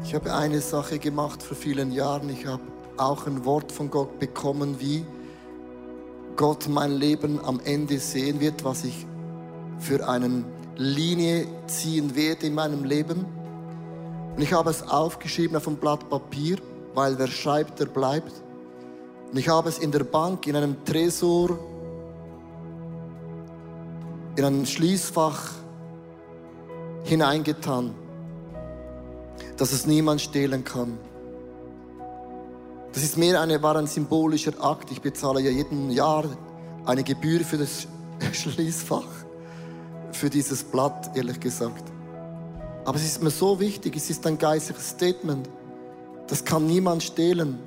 Ich 0.07 0.15
habe 0.15 0.33
eine 0.33 0.61
Sache 0.61 0.99
gemacht 0.99 1.43
vor 1.43 1.57
vielen 1.57 1.91
Jahren. 1.91 2.29
Ich 2.29 2.45
habe 2.45 2.63
auch 2.95 3.27
ein 3.27 3.43
Wort 3.43 3.73
von 3.73 3.91
Gott 3.91 4.19
bekommen, 4.19 4.79
wie 4.79 5.05
Gott 6.37 6.69
mein 6.69 6.93
Leben 6.93 7.43
am 7.43 7.59
Ende 7.59 7.99
sehen 7.99 8.39
wird, 8.39 8.63
was 8.63 8.85
ich 8.85 9.05
für 9.79 10.07
eine 10.07 10.45
Linie 10.77 11.45
ziehen 11.67 12.15
werde 12.15 12.47
in 12.47 12.55
meinem 12.55 12.85
Leben. 12.85 13.25
Und 14.33 14.41
ich 14.41 14.53
habe 14.53 14.69
es 14.69 14.81
aufgeschrieben 14.81 15.57
auf 15.57 15.67
einem 15.67 15.75
Blatt 15.75 16.09
Papier, 16.09 16.55
weil 16.93 17.19
wer 17.19 17.27
schreibt, 17.27 17.81
der 17.81 17.87
bleibt. 17.87 18.31
Und 19.29 19.37
ich 19.37 19.49
habe 19.49 19.67
es 19.67 19.77
in 19.77 19.91
der 19.91 20.05
Bank, 20.05 20.47
in 20.47 20.55
einem 20.55 20.85
Tresor, 20.85 21.59
in 24.37 24.45
ein 24.45 24.65
Schließfach 24.65 25.51
hineingetan 27.03 27.93
dass 29.57 29.73
es 29.73 29.85
niemand 29.85 30.21
stehlen 30.21 30.63
kann. 30.63 30.97
Das 32.93 33.03
ist 33.03 33.17
mehr 33.17 33.41
eine, 33.41 33.61
war 33.61 33.75
ein 33.75 33.87
symbolischer 33.87 34.53
Akt. 34.63 34.91
Ich 34.91 35.01
bezahle 35.01 35.41
ja 35.41 35.51
jeden 35.51 35.91
Jahr 35.91 36.25
eine 36.85 37.03
Gebühr 37.03 37.41
für 37.41 37.57
das 37.57 37.87
Schließfach, 38.31 39.07
für 40.11 40.29
dieses 40.29 40.63
Blatt, 40.63 41.15
ehrlich 41.15 41.39
gesagt. 41.39 41.83
Aber 42.85 42.97
es 42.97 43.05
ist 43.05 43.21
mir 43.21 43.29
so 43.29 43.59
wichtig, 43.59 43.95
es 43.97 44.09
ist 44.09 44.25
ein 44.25 44.37
geistliches 44.37 44.89
Statement. 44.89 45.49
Das 46.27 46.43
kann 46.43 46.65
niemand 46.65 47.03
stehlen. 47.03 47.59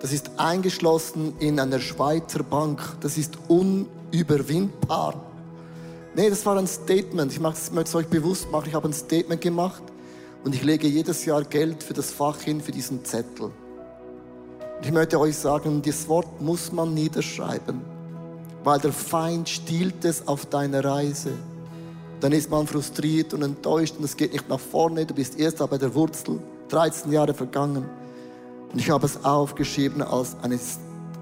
Das 0.00 0.12
ist 0.12 0.30
eingeschlossen 0.36 1.34
in 1.38 1.58
einer 1.58 1.78
Schweizer 1.78 2.42
Bank. 2.42 2.80
Das 3.00 3.18
ist 3.18 3.38
unüberwindbar. 3.48 5.14
Nee, 6.14 6.30
das 6.30 6.44
war 6.44 6.56
ein 6.56 6.66
Statement. 6.66 7.32
Ich 7.32 7.40
möchte 7.40 7.70
es 7.82 7.94
euch 7.94 8.06
bewusst 8.06 8.50
machen. 8.50 8.66
Ich 8.68 8.74
habe 8.74 8.88
ein 8.88 8.92
Statement 8.92 9.40
gemacht. 9.40 9.82
Und 10.42 10.54
ich 10.54 10.62
lege 10.62 10.86
jedes 10.86 11.24
Jahr 11.24 11.44
Geld 11.44 11.82
für 11.82 11.92
das 11.92 12.10
Fach 12.10 12.40
hin, 12.40 12.60
für 12.60 12.72
diesen 12.72 13.04
Zettel. 13.04 13.46
Und 13.46 14.86
ich 14.86 14.92
möchte 14.92 15.20
euch 15.20 15.36
sagen, 15.36 15.82
das 15.82 16.08
Wort 16.08 16.40
muss 16.40 16.72
man 16.72 16.94
niederschreiben, 16.94 17.82
weil 18.64 18.78
der 18.78 18.92
Feind 18.92 19.48
stiehlt 19.48 20.04
es 20.04 20.26
auf 20.26 20.46
deiner 20.46 20.82
Reise. 20.82 21.32
Dann 22.20 22.32
ist 22.32 22.50
man 22.50 22.66
frustriert 22.66 23.34
und 23.34 23.42
enttäuscht 23.42 23.96
und 23.98 24.04
es 24.04 24.16
geht 24.16 24.32
nicht 24.32 24.48
nach 24.48 24.60
vorne. 24.60 25.04
Du 25.04 25.14
bist 25.14 25.38
erst 25.38 25.58
bei 25.58 25.78
der 25.78 25.94
Wurzel, 25.94 26.40
13 26.68 27.12
Jahre 27.12 27.34
vergangen. 27.34 27.84
Und 28.72 28.78
ich 28.78 28.88
habe 28.90 29.04
es 29.04 29.22
aufgeschrieben 29.24 30.00
als 30.00 30.36
ein 30.42 30.58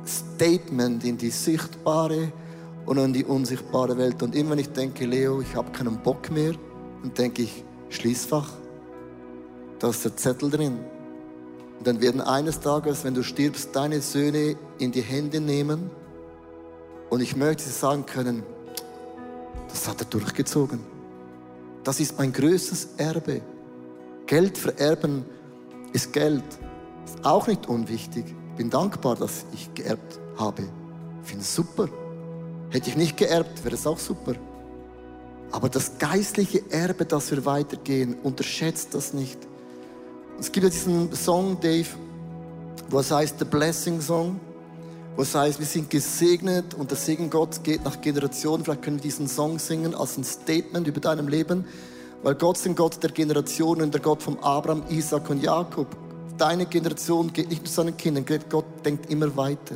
Statement 0.06 1.02
in 1.04 1.18
die 1.18 1.30
sichtbare 1.30 2.32
und 2.86 2.98
in 2.98 3.12
die 3.12 3.24
unsichtbare 3.24 3.96
Welt. 3.98 4.22
Und 4.22 4.36
immer 4.36 4.50
wenn 4.50 4.58
ich 4.58 4.72
denke, 4.72 5.06
Leo, 5.06 5.40
ich 5.40 5.54
habe 5.56 5.70
keinen 5.72 5.98
Bock 5.98 6.30
mehr, 6.30 6.54
dann 7.02 7.14
denke 7.14 7.42
ich, 7.42 7.64
Schließfach 7.90 8.50
da 9.78 9.90
ist 9.90 10.04
der 10.04 10.16
Zettel 10.16 10.50
drin. 10.50 10.78
Und 11.78 11.86
dann 11.86 12.00
werden 12.00 12.20
eines 12.20 12.60
Tages, 12.60 13.04
wenn 13.04 13.14
du 13.14 13.22
stirbst, 13.22 13.74
deine 13.74 14.00
Söhne 14.00 14.56
in 14.78 14.92
die 14.92 15.02
Hände 15.02 15.40
nehmen. 15.40 15.90
Und 17.10 17.20
ich 17.20 17.36
möchte 17.36 17.62
sie 17.62 17.70
sagen 17.70 18.04
können, 18.04 18.42
das 19.68 19.86
hat 19.88 20.00
er 20.00 20.06
durchgezogen. 20.06 20.80
Das 21.84 22.00
ist 22.00 22.18
mein 22.18 22.32
größtes 22.32 22.88
Erbe. 22.96 23.40
Geld 24.26 24.58
vererben 24.58 25.24
ist 25.92 26.12
Geld. 26.12 26.44
Ist 27.04 27.24
auch 27.24 27.46
nicht 27.46 27.68
unwichtig. 27.68 28.24
Ich 28.26 28.56
bin 28.56 28.70
dankbar, 28.70 29.16
dass 29.16 29.46
ich 29.54 29.72
geerbt 29.74 30.18
habe. 30.36 30.64
Finde 31.22 31.42
es 31.42 31.54
super. 31.54 31.88
Hätte 32.70 32.90
ich 32.90 32.96
nicht 32.96 33.16
geerbt, 33.16 33.64
wäre 33.64 33.74
es 33.74 33.86
auch 33.86 33.98
super. 33.98 34.34
Aber 35.50 35.68
das 35.68 35.98
geistliche 35.98 36.70
Erbe, 36.70 37.06
das 37.06 37.30
wir 37.30 37.46
weitergehen, 37.46 38.16
unterschätzt 38.22 38.94
das 38.94 39.14
nicht. 39.14 39.47
Es 40.40 40.52
gibt 40.52 40.62
ja 40.62 40.70
diesen 40.70 41.12
Song, 41.16 41.58
Dave, 41.60 41.88
wo 42.90 43.00
es 43.00 43.10
heißt 43.10 43.40
The 43.40 43.44
Blessing 43.44 44.00
Song, 44.00 44.38
wo 45.16 45.22
es 45.22 45.34
heißt, 45.34 45.58
wir 45.58 45.66
sind 45.66 45.90
gesegnet 45.90 46.74
und 46.74 46.90
der 46.92 46.96
Segen 46.96 47.28
Gottes 47.28 47.60
geht 47.60 47.84
nach 47.84 48.00
Generationen. 48.00 48.64
Vielleicht 48.64 48.82
können 48.82 48.98
wir 48.98 49.02
diesen 49.02 49.26
Song 49.26 49.58
singen 49.58 49.96
als 49.96 50.16
ein 50.16 50.22
Statement 50.22 50.86
über 50.86 51.00
deinem 51.00 51.26
Leben, 51.26 51.64
weil 52.22 52.36
Gott 52.36 52.56
ist 52.56 52.66
ein 52.66 52.76
Gott 52.76 53.02
der 53.02 53.10
Generationen, 53.10 53.90
der 53.90 54.00
Gott 54.00 54.22
von 54.22 54.38
Abraham, 54.38 54.84
Isaac 54.90 55.28
und 55.28 55.42
Jakob. 55.42 55.88
Deine 56.36 56.66
Generation 56.66 57.32
geht 57.32 57.48
nicht 57.48 57.64
nur 57.64 57.72
seinen 57.72 57.96
Kindern, 57.96 58.24
Gott 58.48 58.66
denkt 58.84 59.10
immer 59.10 59.36
weiter. 59.36 59.74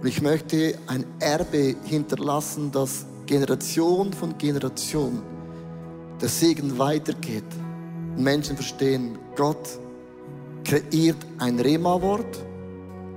Und 0.00 0.06
ich 0.06 0.22
möchte 0.22 0.78
ein 0.86 1.04
Erbe 1.18 1.74
hinterlassen, 1.82 2.70
das 2.70 3.06
Generation 3.26 4.12
von 4.12 4.38
Generation 4.38 5.20
der 6.20 6.28
Segen 6.28 6.78
weitergeht. 6.78 7.42
Menschen 8.22 8.56
verstehen, 8.56 9.18
Gott 9.36 9.78
kreiert 10.64 11.16
ein 11.38 11.58
Rema-Wort 11.58 12.44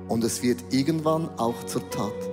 und 0.07 0.23
es 0.23 0.41
wird 0.41 0.59
irgendwann 0.71 1.29
auch 1.37 1.63
zur 1.65 1.89
Tat. 1.89 2.32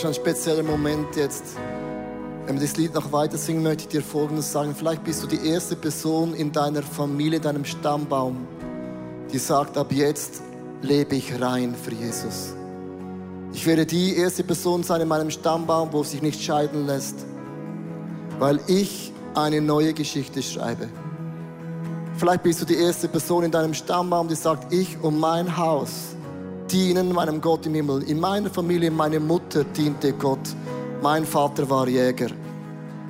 Ich, 0.00 0.06
ein 0.06 0.14
spezieller 0.14 0.62
Moment 0.62 1.14
jetzt. 1.16 1.44
Wenn 2.46 2.56
wir 2.56 2.66
das 2.66 2.76
Lied 2.76 2.94
noch 2.94 3.12
weiter 3.12 3.36
singen, 3.36 3.62
möchte 3.62 3.82
ich 3.82 3.88
dir 3.88 4.02
Folgendes 4.02 4.50
sagen. 4.50 4.74
Vielleicht 4.74 5.04
bist 5.04 5.22
du 5.22 5.26
die 5.26 5.46
erste 5.46 5.76
Person 5.76 6.34
in 6.34 6.50
deiner 6.50 6.82
Familie, 6.82 7.38
deinem 7.38 7.64
Stammbaum, 7.64 8.46
die 9.30 9.38
sagt, 9.38 9.76
ab 9.76 9.92
jetzt 9.92 10.42
lebe 10.80 11.16
ich 11.16 11.40
rein 11.40 11.74
für 11.74 11.92
Jesus. 11.92 12.54
Ich 13.52 13.66
werde 13.66 13.84
die 13.84 14.16
erste 14.16 14.42
Person 14.42 14.82
sein 14.82 15.02
in 15.02 15.08
meinem 15.08 15.30
Stammbaum, 15.30 15.92
wo 15.92 16.02
sich 16.02 16.22
nicht 16.22 16.42
scheiden 16.42 16.86
lässt, 16.86 17.16
weil 18.38 18.58
ich 18.68 19.12
eine 19.34 19.60
neue 19.60 19.92
Geschichte 19.92 20.42
schreibe. 20.42 20.88
Vielleicht 22.16 22.42
bist 22.42 22.60
du 22.62 22.64
die 22.64 22.76
erste 22.76 23.08
Person 23.08 23.44
in 23.44 23.50
deinem 23.50 23.74
Stammbaum, 23.74 24.28
die 24.28 24.34
sagt, 24.34 24.72
ich 24.72 24.98
und 25.02 25.18
mein 25.18 25.56
Haus 25.56 26.16
dienen 26.72 27.12
meinem 27.12 27.40
Gott 27.40 27.66
im 27.66 27.74
Himmel. 27.74 28.02
In 28.04 28.20
meiner 28.20 28.50
Familie, 28.50 28.90
meine 28.90 29.20
Mutter 29.20 29.64
diente 29.64 30.12
Gott. 30.12 30.54
Mein 31.02 31.24
Vater 31.24 31.68
war 31.68 31.88
Jäger. 31.88 32.28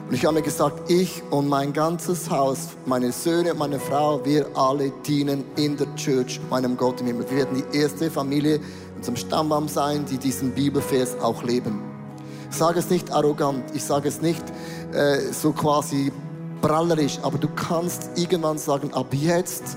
Und 0.09 0.15
ich 0.15 0.25
habe 0.25 0.35
mir 0.35 0.43
gesagt, 0.43 0.91
ich 0.91 1.23
und 1.31 1.49
mein 1.49 1.73
ganzes 1.73 2.31
Haus, 2.31 2.71
meine 2.87 3.13
Söhne 3.13 3.55
meine 3.55 3.79
Frau, 3.79 4.25
wir 4.25 4.47
alle 4.55 4.91
dienen 5.07 5.45
in 5.57 5.77
der 5.77 5.95
Church 5.95 6.41
meinem 6.51 6.77
Gott 6.77 7.01
im 7.01 7.07
Himmel. 7.07 7.27
Wir 7.31 7.39
werden 7.39 7.63
die 7.63 7.79
erste 7.79 8.11
Familie 8.11 8.57
in 8.57 8.63
unserem 8.97 9.17
Stammbaum 9.17 9.69
sein, 9.69 10.05
die 10.11 10.19
diesen 10.19 10.53
Bibelvers 10.53 11.19
auch 11.21 11.43
leben. 11.43 11.81
Ich 12.51 12.57
sage 12.57 12.81
es 12.81 12.91
nicht 12.91 13.13
arrogant, 13.13 13.63
ich 13.75 13.85
sage 13.85 14.09
es 14.09 14.21
nicht 14.21 14.43
äh, 14.93 15.19
so 15.33 15.53
quasi 15.53 16.11
prallerisch, 16.61 17.19
aber 17.23 17.39
du 17.39 17.49
kannst 17.55 18.11
irgendwann 18.17 18.59
sagen, 18.59 18.93
ab 18.93 19.07
jetzt 19.13 19.77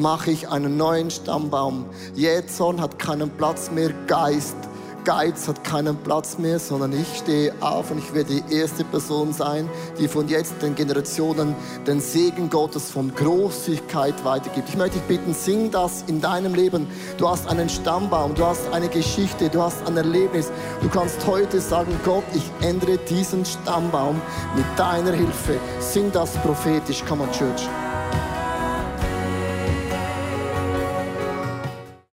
mache 0.00 0.30
ich 0.30 0.48
einen 0.48 0.76
neuen 0.76 1.10
Stammbaum. 1.10 1.84
Jähzorn 2.14 2.80
hat 2.80 2.98
keinen 2.98 3.30
Platz 3.30 3.70
mehr, 3.70 3.90
Geist, 4.06 4.56
Geiz 5.04 5.48
hat 5.48 5.64
keinen 5.64 5.96
Platz 5.96 6.38
mehr, 6.38 6.58
sondern 6.58 6.92
ich 6.92 7.18
stehe 7.18 7.54
auf 7.60 7.90
und 7.90 7.98
ich 7.98 8.12
werde 8.12 8.34
die 8.34 8.54
erste 8.54 8.84
Person 8.84 9.32
sein, 9.32 9.68
die 9.98 10.08
von 10.08 10.28
jetzt 10.28 10.60
den 10.62 10.74
Generationen 10.74 11.54
den 11.86 12.00
Segen 12.00 12.50
Gottes 12.50 12.90
von 12.90 13.14
Großzügigkeit 13.14 14.24
weitergibt. 14.24 14.68
Ich 14.68 14.76
möchte 14.76 14.98
dich 14.98 15.06
bitten, 15.06 15.32
sing 15.32 15.70
das 15.70 16.04
in 16.06 16.20
deinem 16.20 16.54
Leben. 16.54 16.86
Du 17.16 17.28
hast 17.28 17.48
einen 17.48 17.68
Stammbaum, 17.68 18.34
du 18.34 18.44
hast 18.44 18.70
eine 18.72 18.88
Geschichte, 18.88 19.48
du 19.48 19.62
hast 19.62 19.86
ein 19.86 19.96
Erlebnis. 19.96 20.50
Du 20.82 20.88
kannst 20.88 21.26
heute 21.26 21.60
sagen, 21.60 21.98
Gott, 22.04 22.24
ich 22.34 22.50
ändere 22.66 22.98
diesen 22.98 23.44
Stammbaum 23.44 24.20
mit 24.54 24.66
deiner 24.76 25.12
Hilfe. 25.12 25.58
Sing 25.78 26.12
das 26.12 26.36
prophetisch. 26.38 27.02
Come 27.06 27.22
on, 27.22 27.32
Church. 27.32 27.68